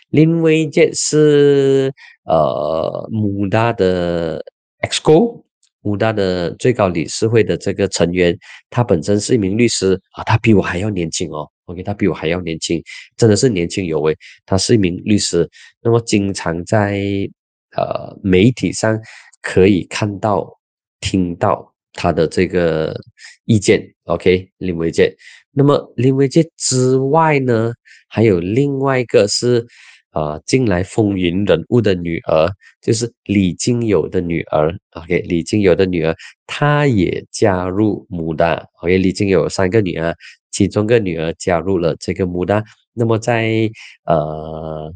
[0.08, 1.92] 林威杰是
[2.24, 4.42] 呃穆大的
[4.80, 5.44] exco，
[5.82, 8.34] 穆大的最高理事会的这个成员，
[8.70, 11.46] 他本身是一名律师啊，他比我还要年轻哦。
[11.66, 12.82] OK，他比我还要年轻，
[13.18, 14.16] 真的是年轻有为。
[14.46, 15.46] 他是一名律师，
[15.82, 17.02] 那么经常在
[17.76, 18.98] 呃媒体上
[19.42, 20.58] 可以看到、
[21.00, 21.70] 听到。
[21.96, 22.92] 他的这个
[23.44, 25.14] 意见，OK，林维杰。
[25.52, 27.72] 那么林维杰之外呢，
[28.08, 29.64] 还有另外一个是，
[30.10, 32.50] 呃，近来风云人物的女儿，
[32.82, 36.12] 就是李金友的女儿，OK，李金友的女儿，
[36.48, 40.12] 她也加入牡丹，OK，李金友三个女儿，
[40.50, 42.64] 其中个女儿加入了这个牡丹。
[42.92, 43.70] 那么在
[44.04, 44.92] 呃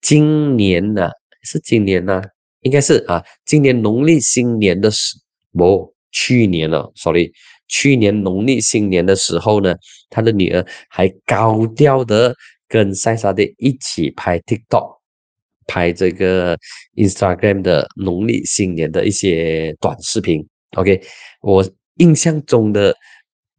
[0.00, 1.10] 今年呢，
[1.42, 2.22] 是今年呢，
[2.60, 5.16] 应该是啊，今年农历新年的时，
[5.52, 5.94] 不。
[6.12, 7.30] 去年了，sorry，
[7.68, 9.72] 去年农历新年的时候呢，
[10.08, 12.34] 他的女儿还高调的
[12.66, 14.98] 跟塞萨蒂一起拍 TikTok，
[15.68, 16.58] 拍这个
[16.96, 20.44] Instagram 的农历新年的一些短视频。
[20.76, 21.00] OK，
[21.42, 21.64] 我
[21.98, 22.92] 印象中的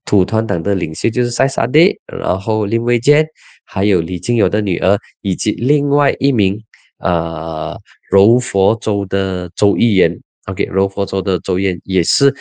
[0.03, 3.25] 土团党的领袖就是塞萨蒂，然后林维坚，
[3.63, 6.61] 还有李金友的女儿，以及另外一名
[7.01, 7.77] 呃
[8.09, 10.19] 柔佛州的州议员。
[10.45, 12.33] OK，柔佛州的州议员也是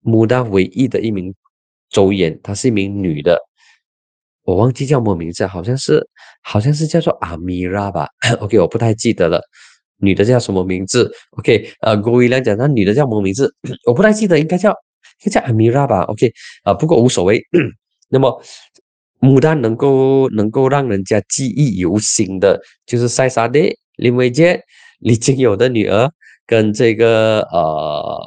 [0.00, 1.34] 穆大唯一的一名
[1.90, 3.38] 州议员，她是一名女的，
[4.42, 6.06] 我忘记叫什么名字，好像是
[6.42, 8.08] 好像是叫做阿米拉吧。
[8.40, 9.40] OK，我不太记得了，
[9.98, 13.54] 女的叫什么名字？OK，呃，郭一亮讲那女的叫什么名字？
[13.86, 14.76] 我不太记得，应该叫应
[15.26, 16.02] 该叫阿米拉吧。
[16.02, 16.32] OK，
[16.64, 17.40] 啊，不过无所谓。
[18.08, 18.42] 那么
[19.24, 24.60] 牡丹能够能够让人家记忆犹新的，就是塞萨蒂林维杰
[24.98, 26.10] 李金友的女儿。
[26.46, 28.20] 跟这个呃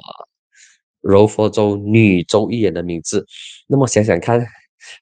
[1.02, 3.24] 柔佛州女州议员的名字。
[3.68, 4.44] 那么想想看，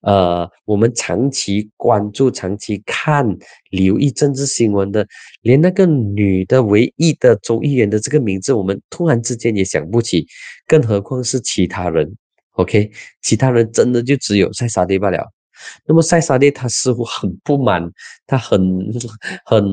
[0.01, 3.25] 呃，我们长期关注、长期看、
[3.69, 5.07] 留意政治新闻的，
[5.43, 10.27] 连那个女的唯一的州议员的这个名字，我们突然之间也想不起，
[10.67, 12.13] 更何况是其他人。
[12.57, 12.91] OK，
[13.21, 15.25] 其他人真的就只有塞沙迪罢了。
[15.85, 17.89] 那么塞沙迪他似乎很不满，
[18.27, 18.59] 他很
[19.45, 19.63] 很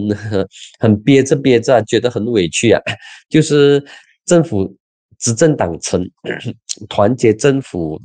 [0.79, 2.81] 很憋着憋着，觉得很委屈啊。
[3.29, 3.85] 就是
[4.25, 4.77] 政府
[5.19, 6.09] 执政党成
[6.89, 8.01] 团结政府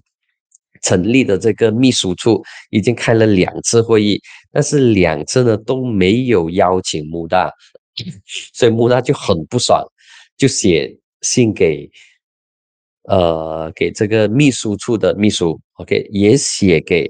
[0.82, 4.22] 成立的这个秘书处已经开了两次会议，
[4.52, 7.52] 但是两次呢都没有邀请穆大，
[8.54, 9.84] 所以穆大就很不爽，
[10.38, 11.90] 就写信给。
[13.10, 17.10] 呃，给这个秘书处的秘书，OK，也写给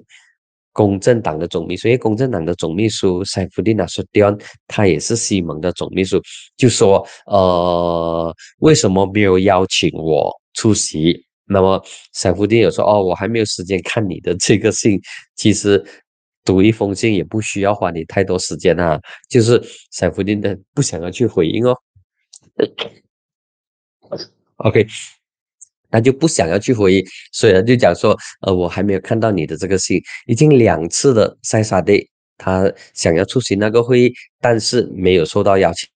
[0.77, 6.21] 公正党的总秘书，因为公正党的总秘书塞夫蒂纳说迪安，他也是西蒙的总秘书，
[6.55, 11.19] 就说，呃，为什么没有邀请我出席？
[11.45, 15.01] 那么塞夫丁有说，哦，我还没有时间看你的这个信，
[15.35, 15.83] 其实
[16.45, 19.59] 读一封信也不需要花你太多时间啊，就是
[19.89, 21.75] 塞夫丁的不想要去回应哦
[24.57, 24.85] ，OK。
[25.89, 31.37] 他就不想要去回，所以他就讲说，呃，我还没有看到你的这个信，已经两次的。
[31.43, 35.89] 塞萨蒂他想要出席那个会议，但是没有收到邀请。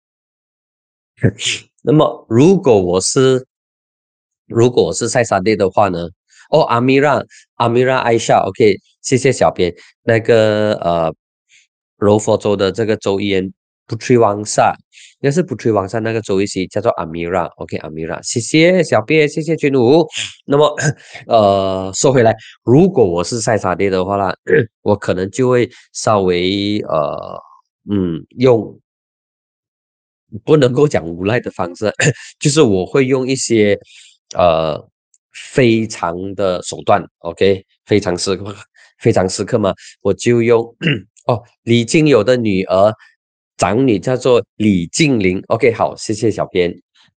[1.81, 3.45] 那么，如果我是，
[4.47, 6.07] 如果我是塞萨蒂的话呢？
[6.51, 7.21] 哦，阿米拉，
[7.55, 9.73] 阿米拉艾夏，OK，谢谢小编。
[10.03, 11.13] 那个呃，
[11.97, 13.51] 柔佛州的这个州议员。
[13.89, 14.71] 不吹王萨，
[15.19, 20.05] 应该是不吹王萨那个周易席叫做阿米拉，OK，阿米拉，谢谢小编，谢谢君武。
[20.45, 20.75] 那么，
[21.25, 24.31] 呃，说回来，如果我是赛萨爹的话啦，
[24.83, 27.41] 我可能就会稍微呃，
[27.89, 28.79] 嗯，用
[30.45, 31.91] 不能够讲无赖的方式，
[32.39, 33.75] 就是我会用一些
[34.35, 34.79] 呃
[35.31, 38.55] 非常的手段，OK，非常时刻，
[38.99, 39.73] 非常时刻嘛，
[40.03, 40.61] 我就用
[41.25, 42.93] 哦，李金友的女儿。
[43.59, 46.73] 长女叫做李静玲，OK，好，谢谢小编。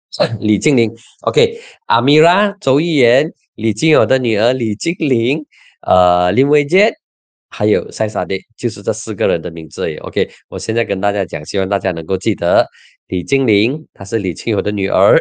[0.41, 5.45] 李静玲，OK，阿米拉周议员，李静友的女儿李静玲，
[5.87, 6.91] 呃，林伟杰，
[7.47, 9.95] 还有塞萨迪，就是这四个人的名字而已。
[9.97, 12.67] OK，我现在跟大家讲，希望大家能够记得
[13.07, 15.17] 李静玲，她是李庆友的女儿，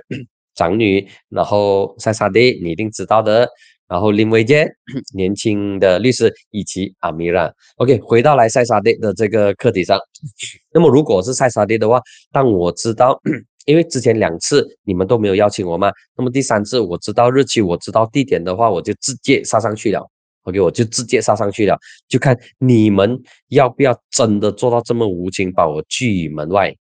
[0.54, 3.48] 长女，然后塞萨迪你一定知道的。
[3.88, 4.68] 然后林维杰，
[5.16, 7.52] 年轻的律师，以及阿米拉。
[7.74, 9.98] OK，回到来塞沙迪的这个课题上。
[10.72, 13.20] 那么，如果是塞沙迪的话，当我知道，
[13.66, 20.08] 因为之前两次你们都没有邀请我嘛，那么第三次我知道日期，我知道地点的话，我就直接杀上去了。
[20.44, 21.76] OK，我就直接杀上去了，
[22.08, 26.72] 就看你们要不要真的做到这么无情，把我拒于门外。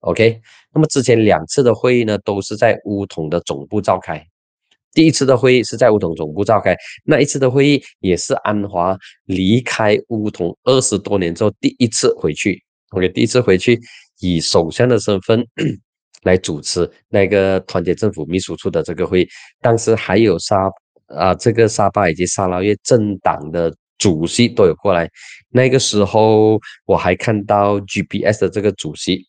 [0.00, 0.40] OK，
[0.72, 4.24] 那么之前两次的会议呢，都是在乌统的总部召开。
[4.92, 8.96] 第一次的会议是在乌统总部召开，那一次的会议也是安华
[9.26, 12.62] 离开乌统二十多年之后第一次回去。
[12.90, 13.78] OK，第一次回去
[14.20, 15.46] 以首相的身份
[16.24, 19.28] 来主持那个团结政府秘书处的这个会议，
[19.60, 20.56] 当时还有沙
[21.08, 25.08] 啊这个沙巴以及沙拉越政党的主席都有过来。
[25.50, 29.24] 那个时候我还看到 GPS 的这个主席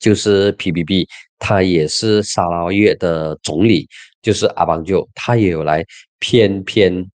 [0.00, 1.06] 就是 PBB，
[1.38, 3.86] 他也是沙捞越的总理。
[4.22, 5.82] 就是阿邦舅，他也有来，
[6.18, 7.10] 偏偏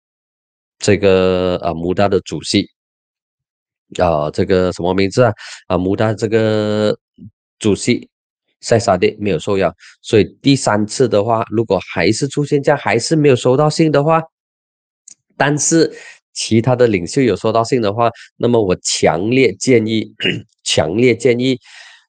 [0.78, 2.70] 这个呃穆达的主席，
[3.98, 5.34] 啊，这个什么名字啊？
[5.66, 6.96] 啊，穆达这个
[7.58, 8.08] 主席
[8.60, 14.22] 塞萨蒂没有受邀，所以第三次的话，如果还是出现这样，还是没有收到信的话，
[15.36, 15.92] 但是
[16.34, 20.14] 其他的领袖有收到信的话，那么我强烈建议，
[20.64, 21.60] 强烈建议，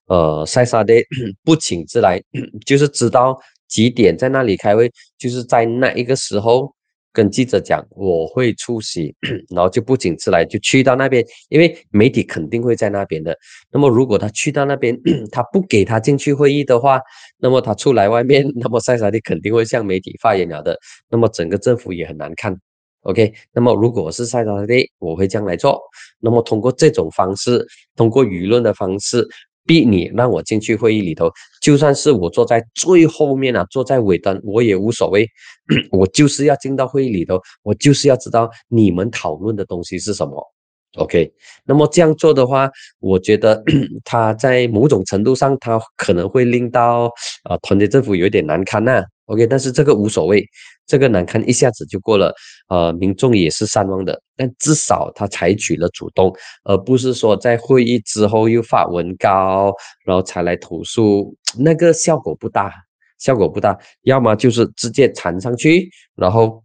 [0.07, 1.03] 呃，塞萨蒂
[1.43, 2.21] 不请自来，
[2.65, 3.39] 就是知道。
[3.69, 4.91] 几点在那里开会？
[5.17, 6.71] 就是在那一个时候
[7.11, 9.15] 跟记者讲我会出席，
[9.49, 13.35] 然后就不请自来，就去到那边，因为媒体肯定会在那边的。
[13.71, 14.95] 那么如果他去到那边，
[15.31, 17.01] 他不给他进去会议的话，
[17.39, 20.77] 那么他出来外面， 那么塞萨蒂肯定会向媒体发言了的。
[21.09, 22.55] 那么整个政府也很难看。
[23.01, 25.81] OK，那么如果是塞萨蒂，我会这样来做。
[26.19, 27.65] 那么通过这种方式，
[27.95, 29.27] 通过舆论的方式。
[29.65, 31.31] 逼你让我进去会议里头，
[31.61, 35.27] 就算是我坐在最后面啊，坐在尾端，我也无所谓。
[35.91, 40.53] 我就是要进到会议里头，我就是要知道你们讨论的东西是什么。
[40.97, 41.31] OK，
[41.65, 43.63] 那么这样做的话，我觉得
[44.05, 47.11] 他在某种程度上，他可能会令到
[47.43, 49.03] 啊团结政府有点难堪呐。
[49.25, 50.45] OK，但是这个无所谓。
[50.85, 52.35] 这个难堪一下子就过了，
[52.67, 56.29] 呃，民众也是善忘的，但至少他采取了主动，
[56.65, 59.73] 而不是说在会议之后又发文告，
[60.05, 62.69] 然后才来投诉，那个效果不大，
[63.17, 63.71] 效果不大；
[64.01, 66.61] 要么就是直接缠上去，然后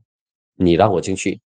[0.56, 1.40] 你让我进去，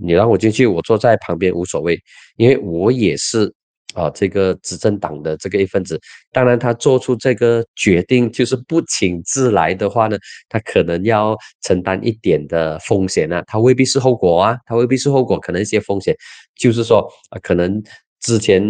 [0.00, 1.98] 你让我进去，我坐在旁边无所谓，
[2.36, 3.54] 因为我也是。
[3.94, 6.00] 啊，这个执政党的这个一份子，
[6.32, 10.18] 当然他做出这个决定就是不请自来的话呢，
[10.48, 16.12] 他可能要承担一点的风险啊，他未必是后果啊，他未必是后果，可能一些风险，
[16.56, 17.80] 就是说啊，可能
[18.18, 18.60] 之前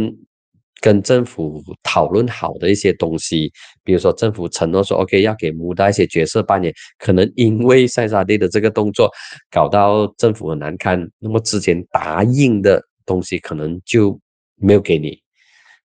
[0.85, 3.51] 跟政府讨论好的一些东西，
[3.83, 9.11] 比如说政府承诺说 OK 要给穆达一些角色扮演，可能因为塞萨蒂的这个动作
[9.51, 14.21] 搞到政府很难堪，那么之前答应的东西可能就。
[14.57, 15.19] 没有给你，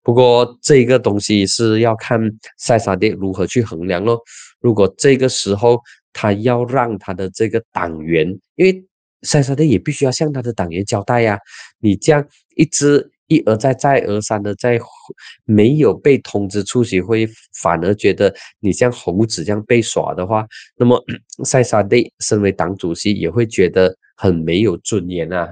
[0.04, 2.22] 不过这个东西是要看
[2.60, 4.22] 塞萨蒂如何去衡量咯。
[4.62, 5.80] 如果这个时候
[6.14, 8.86] 他要让他的这个党员，因为
[9.24, 11.40] 塞萨蒂也必须要向他的党员交代呀。
[11.80, 12.24] 你这样
[12.56, 14.78] 一直一而再再而三的在
[15.46, 17.26] 没有被通知出席会，
[17.62, 20.46] 反而觉得你像猴子这样被耍的话，
[20.76, 21.02] 那么
[21.46, 25.48] 塞萨蒂身为党主席也会觉得很没有尊严啊。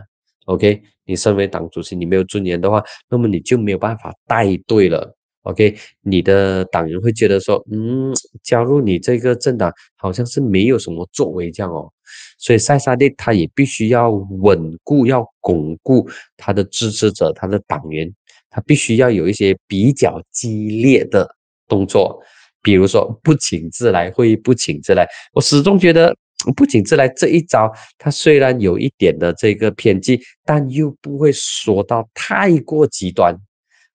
[0.48, 0.82] OK。
[1.10, 5.16] 你身为党主席，你没有尊严的话，那么你就没有办法带队了。
[5.44, 8.14] OK，你的党员会觉得说，嗯，
[8.44, 11.90] 加入你这个政党好像是没有什么作为这样哦。
[12.38, 18.12] 所以塞萨蒂他也必须要稳固、要巩固他的支持者、他的党员，
[18.50, 21.28] 他必须要有一些比较激烈的
[21.68, 22.20] 动作，
[22.62, 25.08] 比如说不请自来，会议不请自来。
[25.34, 26.16] 我始终觉得。
[26.56, 33.36] 不请自来这一招，他虽然有一点的这个偏激，但又不会说到太过极端。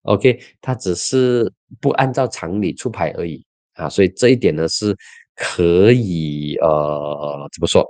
[0.02, 1.50] OK，他只是
[1.80, 3.42] 不按照常理出牌而已
[3.74, 4.94] 啊，所以这一点呢是
[5.36, 7.88] 可以呃怎么说，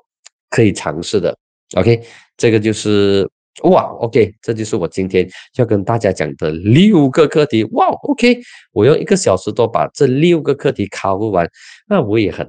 [0.53, 1.37] 可以尝试的。
[1.77, 2.01] OK，
[2.37, 3.29] 这个就是
[3.65, 7.65] 哇，OK，这就是我今天要跟大家讲的六个课题。
[7.73, 8.39] 哇，OK，
[8.73, 11.49] 我用一个小时多把这六个课题考不完，
[11.89, 12.47] 那我也很。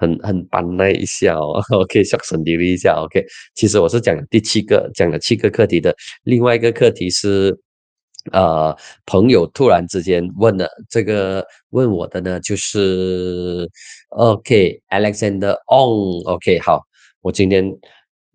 [0.00, 3.22] 很很搬那一下哦， OK，小声留意一下，OK。
[3.54, 5.94] 其实我是讲第七个，讲了七个课题的。
[6.22, 7.54] 另外一个课题是，
[8.32, 8.74] 呃，
[9.04, 13.68] 朋友突然之间问了这个问我的呢，就是
[14.08, 16.80] OK，Alexander On，OK，好，
[17.22, 17.64] 我今天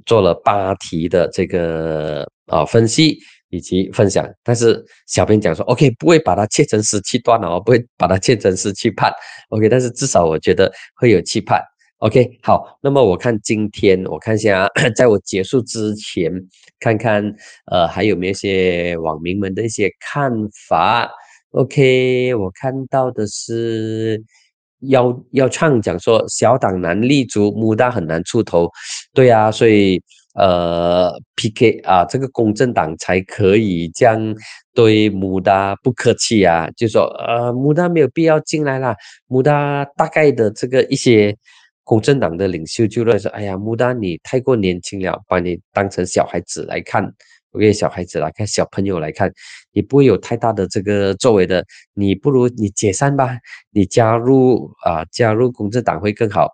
[0.06, 3.18] 做了八题的这个啊分析。
[3.49, 9.10] 以及分享，但是小编讲说，OK，不会把它切成十七段哦，不会把它切成十七判
[9.49, 11.62] o k 但是至少我觉得会有期盼
[11.99, 14.68] o k 好，那么我看今天，我看一下，
[14.98, 16.30] 在我结束之前，
[16.82, 17.24] 看看
[17.72, 20.30] 呃还有没有一些网民们的一些看
[20.68, 21.10] 法
[21.52, 24.22] ，OK，我看到的是
[24.88, 28.70] 要要唱讲说小党难立足，穆大很难出头，
[29.14, 30.02] 对啊，所以。
[30.38, 31.80] 呃，P.K.
[31.86, 34.20] 啊，这个公正党才可以这样
[34.74, 38.94] 对穆大不客气啊，就说呃，穆大没有必要进来啦。
[39.28, 41.34] 穆大大概的这个一些
[41.86, 47.10] 公正党的领袖就认为说，哎呀，穆大你太过年轻了，把你当成小孩子来看
[47.56, 49.32] ，OK，小孩子来看，小朋友来看，
[49.72, 53.38] 你不会有太大的这个作为的，你不如你解散吧，
[53.72, 56.49] 你加入啊，加入公正党会更好。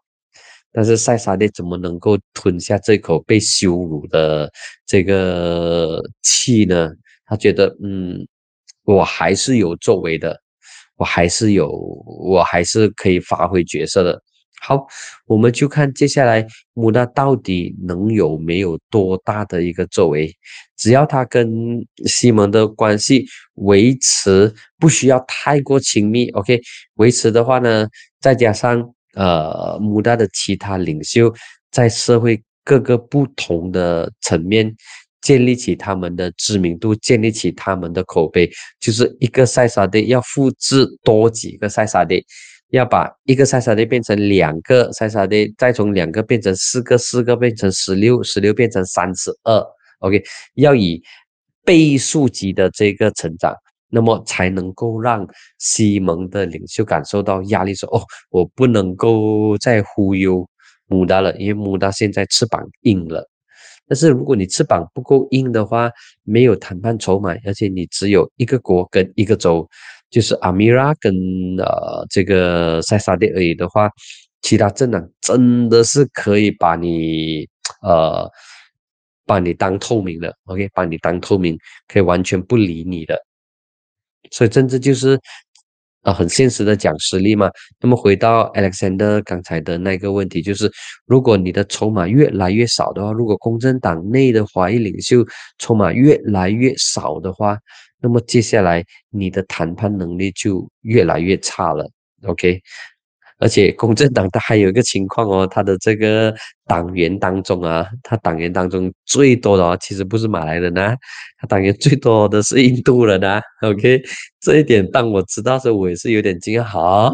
[0.72, 4.50] 但是塞萨利怎么能够吞下这口被羞辱的
[4.86, 6.92] 这个气呢？
[7.26, 8.26] 他觉得，嗯，
[8.86, 10.40] 我还是有作为的，
[10.96, 11.70] 我还是有，
[12.24, 14.22] 我还是可以发挥角色的。
[14.62, 14.86] 好，
[15.26, 20.32] 我们就看接下来穆达到底能有没有多大的一个作为。
[20.78, 23.26] 只要他跟西蒙的关系
[23.56, 26.62] 维持，不需要太过亲密，OK，
[26.96, 27.88] 维持的话呢，
[28.20, 28.90] 再加上。
[29.14, 31.30] 呃，穆达的其他领袖
[31.70, 34.74] 在社会各个不同的层面
[35.20, 42.26] 建立起他们的知名度，建立起他们的口碑，就是一个塞萨蒂要复制多几个塞萨蒂，
[42.72, 49.64] 要把一个塞萨蒂变成两个塞萨蒂，再从两个变成四个，四个变成十六，十六变成三十二
[50.00, 50.22] ，OK，
[50.56, 51.02] 要以
[51.64, 53.56] 倍数级的这个成长。
[53.94, 55.28] 那么才能够让
[55.60, 60.48] 西蒙的领袖感受到压力，说：“哦，我不能够再忽悠
[60.88, 63.30] 穆达了，因为穆达现在翅膀硬了。
[63.92, 65.92] 但是如果你翅膀不够硬的话，
[66.24, 69.70] 没有谈判筹码，而且你只有一个国跟一个州，
[70.10, 71.14] 就是阿米拉跟
[71.58, 73.90] 呃这个塞萨蒂而已的话，
[74.44, 77.46] 其他政党真的是可以把你
[77.82, 78.32] 呃
[79.26, 81.58] 把你当透明的，OK，把你当透明，
[81.90, 83.22] 可以完全不理你的。”
[84.32, 85.20] 所以政治就是，
[86.04, 87.50] 呃，很现实的讲实力嘛。
[87.80, 90.72] 那么回到 Alexander 刚才的那个问题，就是
[91.06, 95.24] 如果你的筹码越来越少的话，如果公正党内的华裔领袖
[95.60, 97.58] 筹码越来越少的话，
[98.02, 101.88] 那么接下来你的谈判能力就越来越差了。
[102.24, 102.60] OK，
[103.38, 106.34] 而且公正党它还有一个情况哦，它的这个
[106.72, 110.96] 党员当中啊，他党员当中最多的其实不是马来人啊，
[111.38, 113.42] 他党员最多的是印度人啊。
[113.62, 114.02] OK，
[114.40, 116.64] 这一点当我知道时候，我也是有点惊讶。
[116.64, 117.12] 好，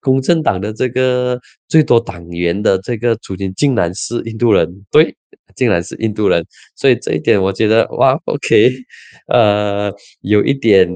[0.00, 1.38] 公正党的这个
[1.68, 5.14] 最多党员的这个主席竟然是印度人，对。
[5.54, 8.70] 竟然是印度人，所以这一点我觉得哇，OK，
[9.32, 10.86] 呃，有一点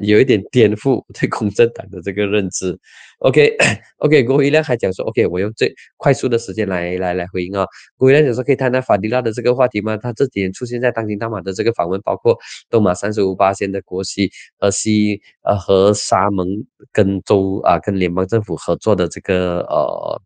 [0.00, 2.76] 有一点颠覆 对公正党的这个认知。
[3.18, 7.66] OK，OK，郭一亮还讲说，OK，我用最快速的时间来来来回应啊。
[7.98, 9.96] 郭威亮讲说，可以谈谈法迪拉的这个话题吗？
[9.96, 12.38] 他这几年出现在当今大马的这个访问，包括
[12.70, 16.46] 东马三十五八线的国西和西呃和沙蒙
[16.92, 20.22] 跟州啊跟联邦政府合作的这个呃。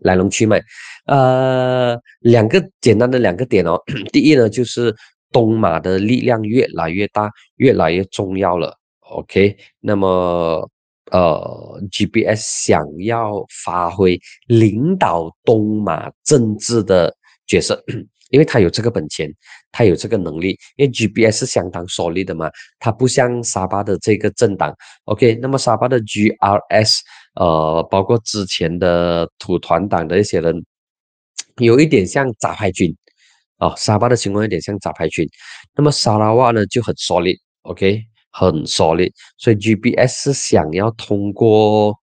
[0.00, 0.62] 来龙去脉，
[1.06, 3.80] 呃，两个简单的两个点哦。
[4.12, 4.94] 第一呢，就是
[5.32, 8.76] 东马的力量越来越大，越来越重要了。
[9.00, 10.68] OK，那么
[11.12, 17.14] 呃，GBS 想要发挥领导东马政治的
[17.46, 17.82] 角色，
[18.30, 19.32] 因为他有这个本钱，
[19.70, 20.58] 他有这个能力。
[20.76, 24.74] 因为 GBS 是相当 solid 的嘛，他不像沙巴的这个政党。
[25.04, 26.98] OK，那么沙巴的 GRS。
[27.38, 30.64] 呃，包括之前的土团党的一些人，
[31.58, 32.96] 有一点像杂牌军，
[33.58, 35.28] 啊，沙巴的情况有点像杂牌军。
[35.74, 38.02] 那么沙拉瓦呢就很 solid，OK，
[38.38, 39.10] 很 solid。
[39.38, 41.94] 所以 GBS 是想要通过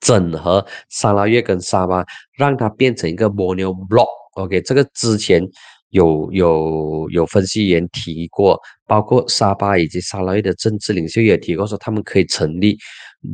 [0.00, 2.04] 整合沙拉越跟沙巴，
[2.36, 5.42] 让它变成一个 b o n e block，OK，这个之前。
[5.90, 12.76] 有有有分析员提过，包括沙巴以及沙拉越的政治领袖也提过，说他们可以成立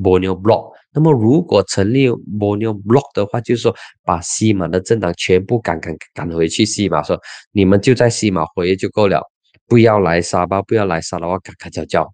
[0.05, 0.71] Borneo Block。
[0.93, 3.75] 那么如果成立 Borneo Block 的话，就是说
[4.05, 7.19] 把西马的政党全部赶赶赶回去西马，说
[7.51, 9.21] 你们就在西马活跃就够了，
[9.67, 12.13] 不要来沙巴，不要来沙拉哇，咔咔叫叫。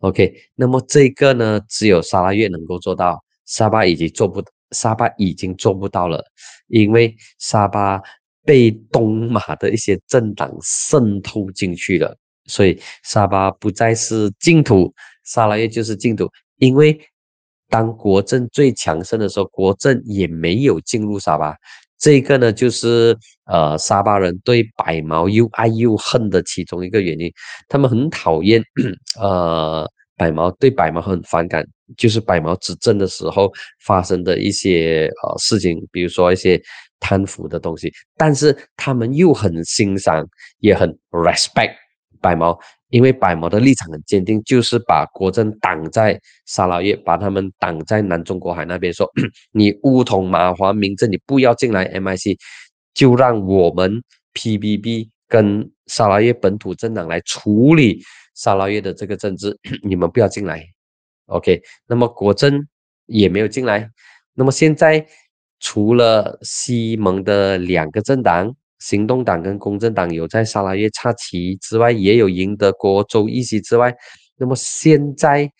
[0.00, 6.24] OK，那么这个呢，只有沙拉越能够做到，沙巴已经做不，沙巴已经做不到了，
[6.68, 8.00] 因为沙巴。
[8.44, 12.16] 被东马的一些政党渗透进去了，
[12.46, 14.90] 所以沙巴不再是净土，
[15.26, 16.26] 沙拉越就是净土。
[16.56, 16.98] 因为
[17.68, 21.54] 当国政最强盛的时候，国政也没有进入沙巴。
[21.98, 23.16] 这个呢，就是
[23.46, 27.32] 呃沙巴人对白毛又爱又恨的其中一个原因。
[27.68, 28.62] 他们很讨厌
[29.20, 31.66] 呃白毛，对白毛很反感，
[31.96, 33.52] 就是白毛执政的时候
[33.84, 36.60] 发生的一些呃事情，比如说一些。
[37.00, 40.26] 贪腐的东西，但是他们又很欣赏，
[40.58, 41.76] 也很 respect
[42.20, 42.58] 白毛，
[42.90, 49.10] 因为百魔的立场很坚定，就是把国政挡在沙拉越，把他们挡在南中国海那边，说
[49.52, 52.36] 你乌统马华民政，你不要进来 MIC，
[52.94, 54.02] 就让我们
[54.34, 58.00] PBB 跟沙拉越本土政党来处理
[58.34, 60.64] 沙拉越的这个政治， 你们不要进来
[61.26, 62.66] ，OK，那么国政
[63.06, 63.90] 也没有进来，
[64.34, 65.06] 那么现在。
[65.60, 73.94] 除了西蒙的两个政党，行动党跟公正党有在沙拉越插旗之外，也有赢得国州议席之外，
[74.36, 75.50] 那么现在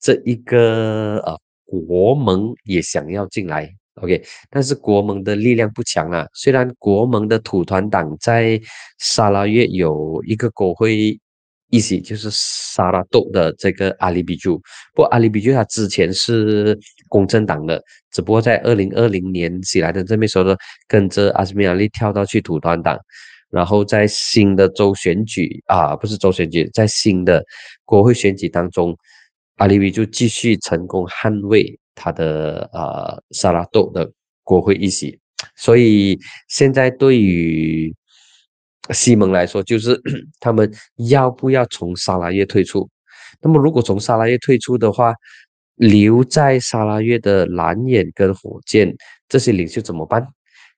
[0.00, 3.68] 这一个呃国盟也想要进来
[4.02, 6.26] ，OK，但是国盟的力量不强啊。
[6.34, 8.60] 虽然国盟的土团党在
[8.98, 11.18] 沙拉越有一个国会。
[11.70, 14.56] 一起就是沙拉豆的这个阿里比朱，
[14.94, 16.78] 不过阿里比朱他之前是
[17.08, 22.98] 公正党的，只不过在二零二零年起来的这边时候，跟着阿斯米亚利跳到去土团党，
[23.50, 27.44] 然后在新的州选举啊，不是州选举，在新的
[27.84, 28.96] 国会选举当中，
[29.56, 34.10] 阿里比就继续成功捍卫他的呃沙拉豆的
[34.42, 35.18] 国会议席，
[35.54, 36.18] 所以
[36.48, 37.94] 现在对于。
[38.90, 40.00] 西蒙来说，就是
[40.40, 40.70] 他们
[41.08, 42.88] 要不要从沙拉越退出？
[43.40, 45.14] 那么，如果从沙拉越退出的话，
[45.76, 48.92] 留在沙拉越的蓝眼跟火箭
[49.28, 50.26] 这些领袖怎么办？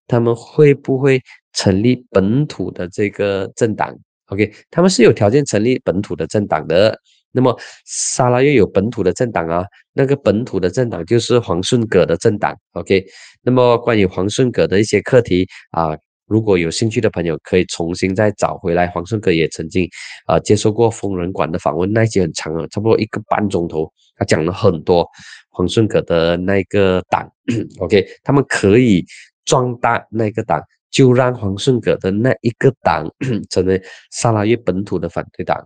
[0.06, 1.20] 他们会不会
[1.52, 3.96] 成立本土的这个政党
[4.26, 6.98] ？OK，他们是有条件成立本土的政党的。
[7.32, 7.56] 那么，
[7.86, 12.54] 沙拉越有本土的政党啊，那个本土的政党就是黄顺葛的政党。
[12.72, 13.06] OK，
[13.42, 15.96] 那么关于黄顺葛的一些课题啊。
[16.30, 18.86] 如果有兴趣的朋友，可以重新再找回来。
[18.86, 19.88] 黄顺哥也曾经，
[20.28, 25.04] 呃，接受过疯人馆的访问，那集很长了，差不多一个半钟头，他讲了很多
[25.50, 27.28] 黄顺哥的那个党。
[27.80, 29.04] OK，他们可以
[29.44, 33.10] 壮大那个党，就让黄顺哥的那一个党
[33.50, 33.82] 成为
[34.12, 35.60] 沙拉越本土的反对党。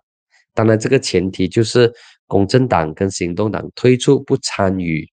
[0.55, 1.93] 当然，这个前提就是
[2.27, 5.07] 公正党跟行动党退出，不参与。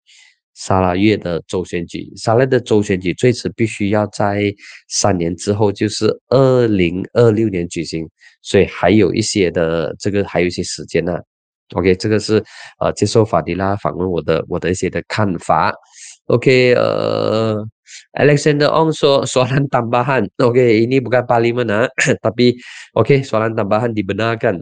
[0.54, 4.54] 沙拉越的州选举，沙拉的州选举最迟必须要在
[4.90, 8.08] 三年之后，就是二零二六年举行，
[8.42, 11.18] 所以还有一些的这个还有一些时间呢。
[11.74, 12.44] OK，这个是
[12.80, 15.74] 呃接受法迪拉访问我的我的一些的看法。
[16.26, 17.64] OK，呃
[18.20, 20.28] ，Alexander On 说 soalan tambahan.
[20.38, 21.88] OK, ini bukan parlimen ah,
[22.20, 22.60] tapi
[22.94, 24.60] OK soalan tambahan dibenarkan.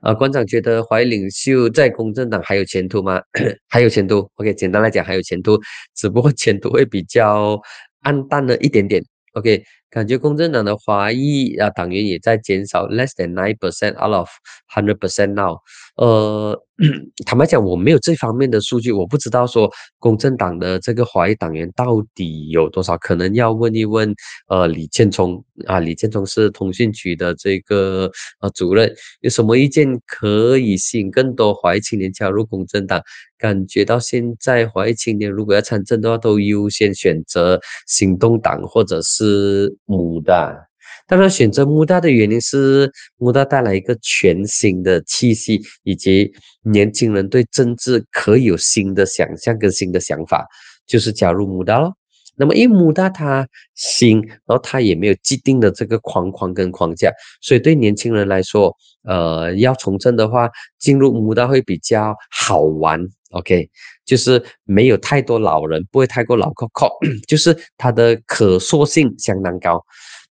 [0.00, 3.20] 呃，馆长觉得怀领袖在公正党还有前途吗？
[3.68, 4.28] 还有前途。
[4.36, 5.58] OK，简单来讲还有前途，
[5.94, 7.60] 只不过前途会比较
[8.00, 9.02] 暗淡了一点点。
[9.34, 14.28] OK，感觉公正党的华裔啊党员也在减少，less than nine percent out of
[14.74, 15.58] hundred percent now。
[15.96, 16.58] 呃，
[17.26, 24.14] 坦白讲，我没有这方面的数据，我不知道说公正党的这个华裔党员到底有多少，可能要问一问
[24.48, 28.10] 呃李建聪啊，李建聪是通讯局的这个
[28.40, 28.90] 呃主任，
[29.20, 33.02] 有什么意见可以吸引更多华裔青年加入公正党？
[33.36, 40.68] 感觉到现在华裔青年如果要参政的话，都优先选择行动党或者是母的。
[41.06, 46.32] 当然，选择穆大的原因是穆大带来一个全新的气息，以及
[46.62, 50.46] 年轻人对政治可以有新的想象跟新的想法，
[50.86, 51.94] 就是加入穆大咯。
[52.34, 60.48] 那么，因为穆大它新，然后它也没有既定的这个框框跟框架，所以对年轻人来说，呃，要从政的话，
[60.78, 63.06] 进入穆大会比较好玩。
[63.32, 63.68] OK，
[64.12, 66.90] 就是没有太多老人，不会太过老 COCO，
[67.26, 69.82] 就是它的可塑性相当高。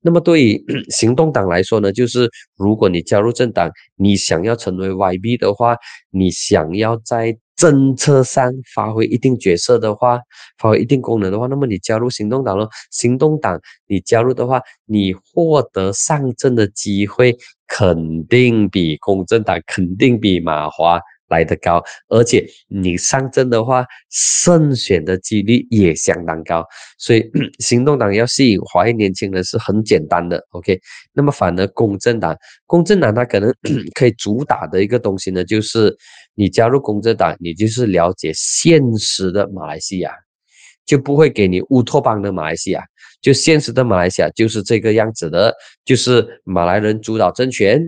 [0.03, 0.63] 那么对于
[0.93, 5.75] 行动党来说呢，就是如果你加入政党，你想要成为 YB 的话，
[6.11, 10.19] 你想要在政策上发挥一定角色的话，
[10.59, 12.69] 发挥一定功能的话，那么你加入行动党咯。
[12.91, 17.35] 行动党你加入的话，你获得上阵的机会
[17.67, 21.01] 肯定比公正党，肯定比马华。
[21.31, 26.63] 来得高，而且你上阵的话，胜选的几率也相当高，
[26.99, 27.27] 所以
[27.59, 30.45] 行动党要吸引华裔年轻人是很简单的。
[30.49, 30.79] OK，
[31.13, 32.37] 那么反而公正党，
[32.67, 33.51] 公正党它可能
[33.95, 35.95] 可以主打的一个东西呢，就是
[36.35, 40.11] 你加入公正党，你就是了解现实的马来西亚，
[40.85, 42.83] 就不会给你乌托邦的马来西亚，
[43.21, 45.55] 就现实的马来西亚就是这个样子的，
[45.85, 47.81] 就是马来人主导政权。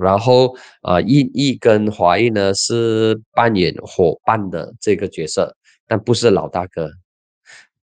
[0.00, 5.54] 然后，呃，印裔跟华裔呢是扮演伙伴的这个角色，
[5.86, 6.90] 但不是老大哥。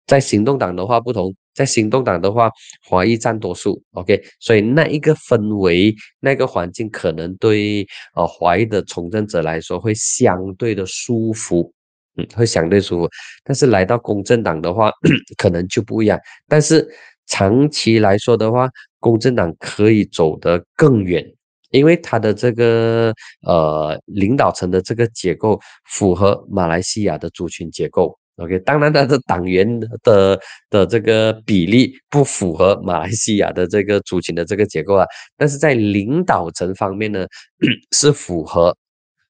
[0.07, 2.51] 在行动党的话不同，在行动党的话，
[2.85, 11.73] 华裔占多数，OK，所以那一个氛围、那个环境可能对呃华裔的从政者来说会相对的舒服，
[12.17, 13.09] 嗯，会相对舒服。
[13.45, 14.91] 但是来到公正党的话，
[15.39, 16.19] 可能就不一样。
[16.49, 16.85] 但是
[17.27, 18.69] 长期来说的话，
[18.99, 21.25] 公正党可以走得更远。
[21.71, 23.13] 因为他的这个
[23.47, 30.39] 呃领导层的这个结构符合马来西亚的族群结构，OK，当然他的党员的
[30.69, 35.07] 的这个比例不符合马来西亚的这个族群的这个结构啊，
[35.37, 37.27] 但是在领导层方面呢
[37.93, 38.77] 是符合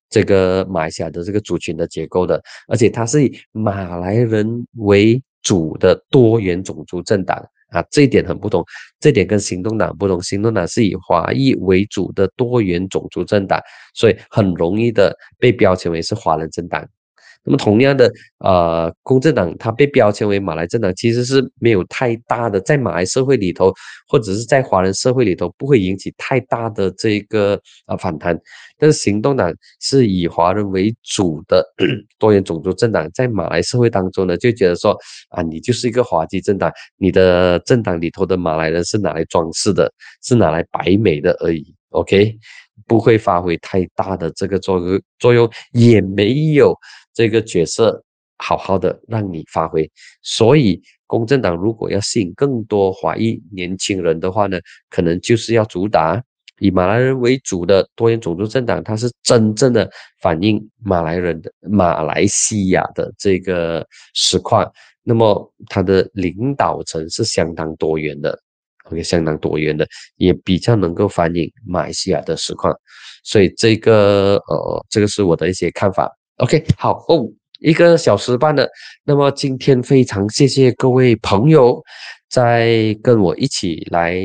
[0.08, 7.44] 这个马来西亚的这个族群的结构的，而且它是以马来人为主的多元种族政党。
[7.70, 8.64] 啊，这一点很不同，
[8.98, 10.20] 这点跟行动党不同。
[10.22, 13.60] 行动党是以华裔为主的多元种族政党，
[13.94, 16.84] 所以很容易的被标签为是华人政党。
[17.42, 23.72] 那么同样的，呃，公正党它被标签为马来政党，其实是没有太大的在马来社会里头，
[24.06, 28.38] 或者是在华人社会里头不会引起太大的这个呃反弹。
[28.78, 29.50] 但是行动党
[29.80, 31.64] 是以华人为主的
[32.18, 34.94] 多元种族政党，在马来社会当中呢，就觉得说
[35.30, 39.90] 啊，你就是一个华籍政党，你的政党里头的马来人是拿来装饰的，
[40.22, 41.74] 是拿来摆美的而已。
[41.90, 42.36] OK，
[42.86, 46.76] 不会发挥太大的这个作用，作用也没有。
[47.12, 48.02] 这个角色
[48.38, 49.90] 好好的让你发挥，
[50.22, 54.58] 所以公正党如果要吸引更多华裔年轻人的话呢，
[54.88, 56.22] 可能就是要主打
[56.60, 64.70] 以马来人为主的多元种族政党，它是真正的反映马来人的马来西亚的这个实况。
[65.02, 68.38] 那么它的领导层是相当多元的
[68.84, 72.74] ，OK，相当多元的，也比较能够反映马来西亚的实况。
[73.24, 76.10] 所以这个呃，这个是我的一些看法。
[76.40, 77.22] OK，好哦，
[77.58, 78.66] 一个小时半了。
[79.04, 81.78] 那么今天非常谢谢各位朋友
[82.30, 84.18] 在跟我一起来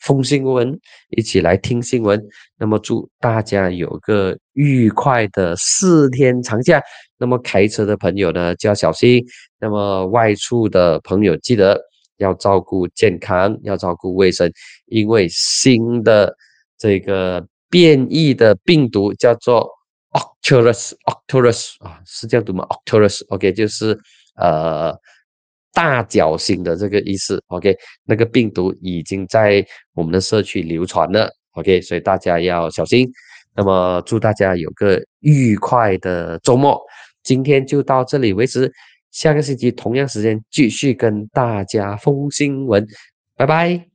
[0.00, 0.78] 封新闻，
[1.16, 2.22] 一起来听新闻。
[2.58, 6.78] 那么祝大家有个愉快的四天长假。
[7.16, 9.24] 那么开车的朋友呢就要小心。
[9.58, 11.80] 那么外出的朋友记得
[12.18, 14.52] 要照顾健康，要照顾卫生，
[14.88, 16.36] 因为新的
[16.78, 19.66] 这个变异的病毒叫做。
[20.12, 23.98] Octopus，Octopus 啊，是这样读吗？Octopus，OK，就是
[24.36, 24.94] 呃
[25.72, 27.42] 大脚星的这个意思。
[27.48, 29.64] OK，那个病毒已经在
[29.94, 31.30] 我们的社区流传了。
[31.52, 33.08] OK，所以大家要小心。
[33.54, 36.80] 那么祝大家有个愉快的周末。
[37.22, 38.72] 今天就到这里为止。
[39.10, 42.86] 下个星期同样时间继续跟大家封新闻，
[43.36, 43.91] 拜拜。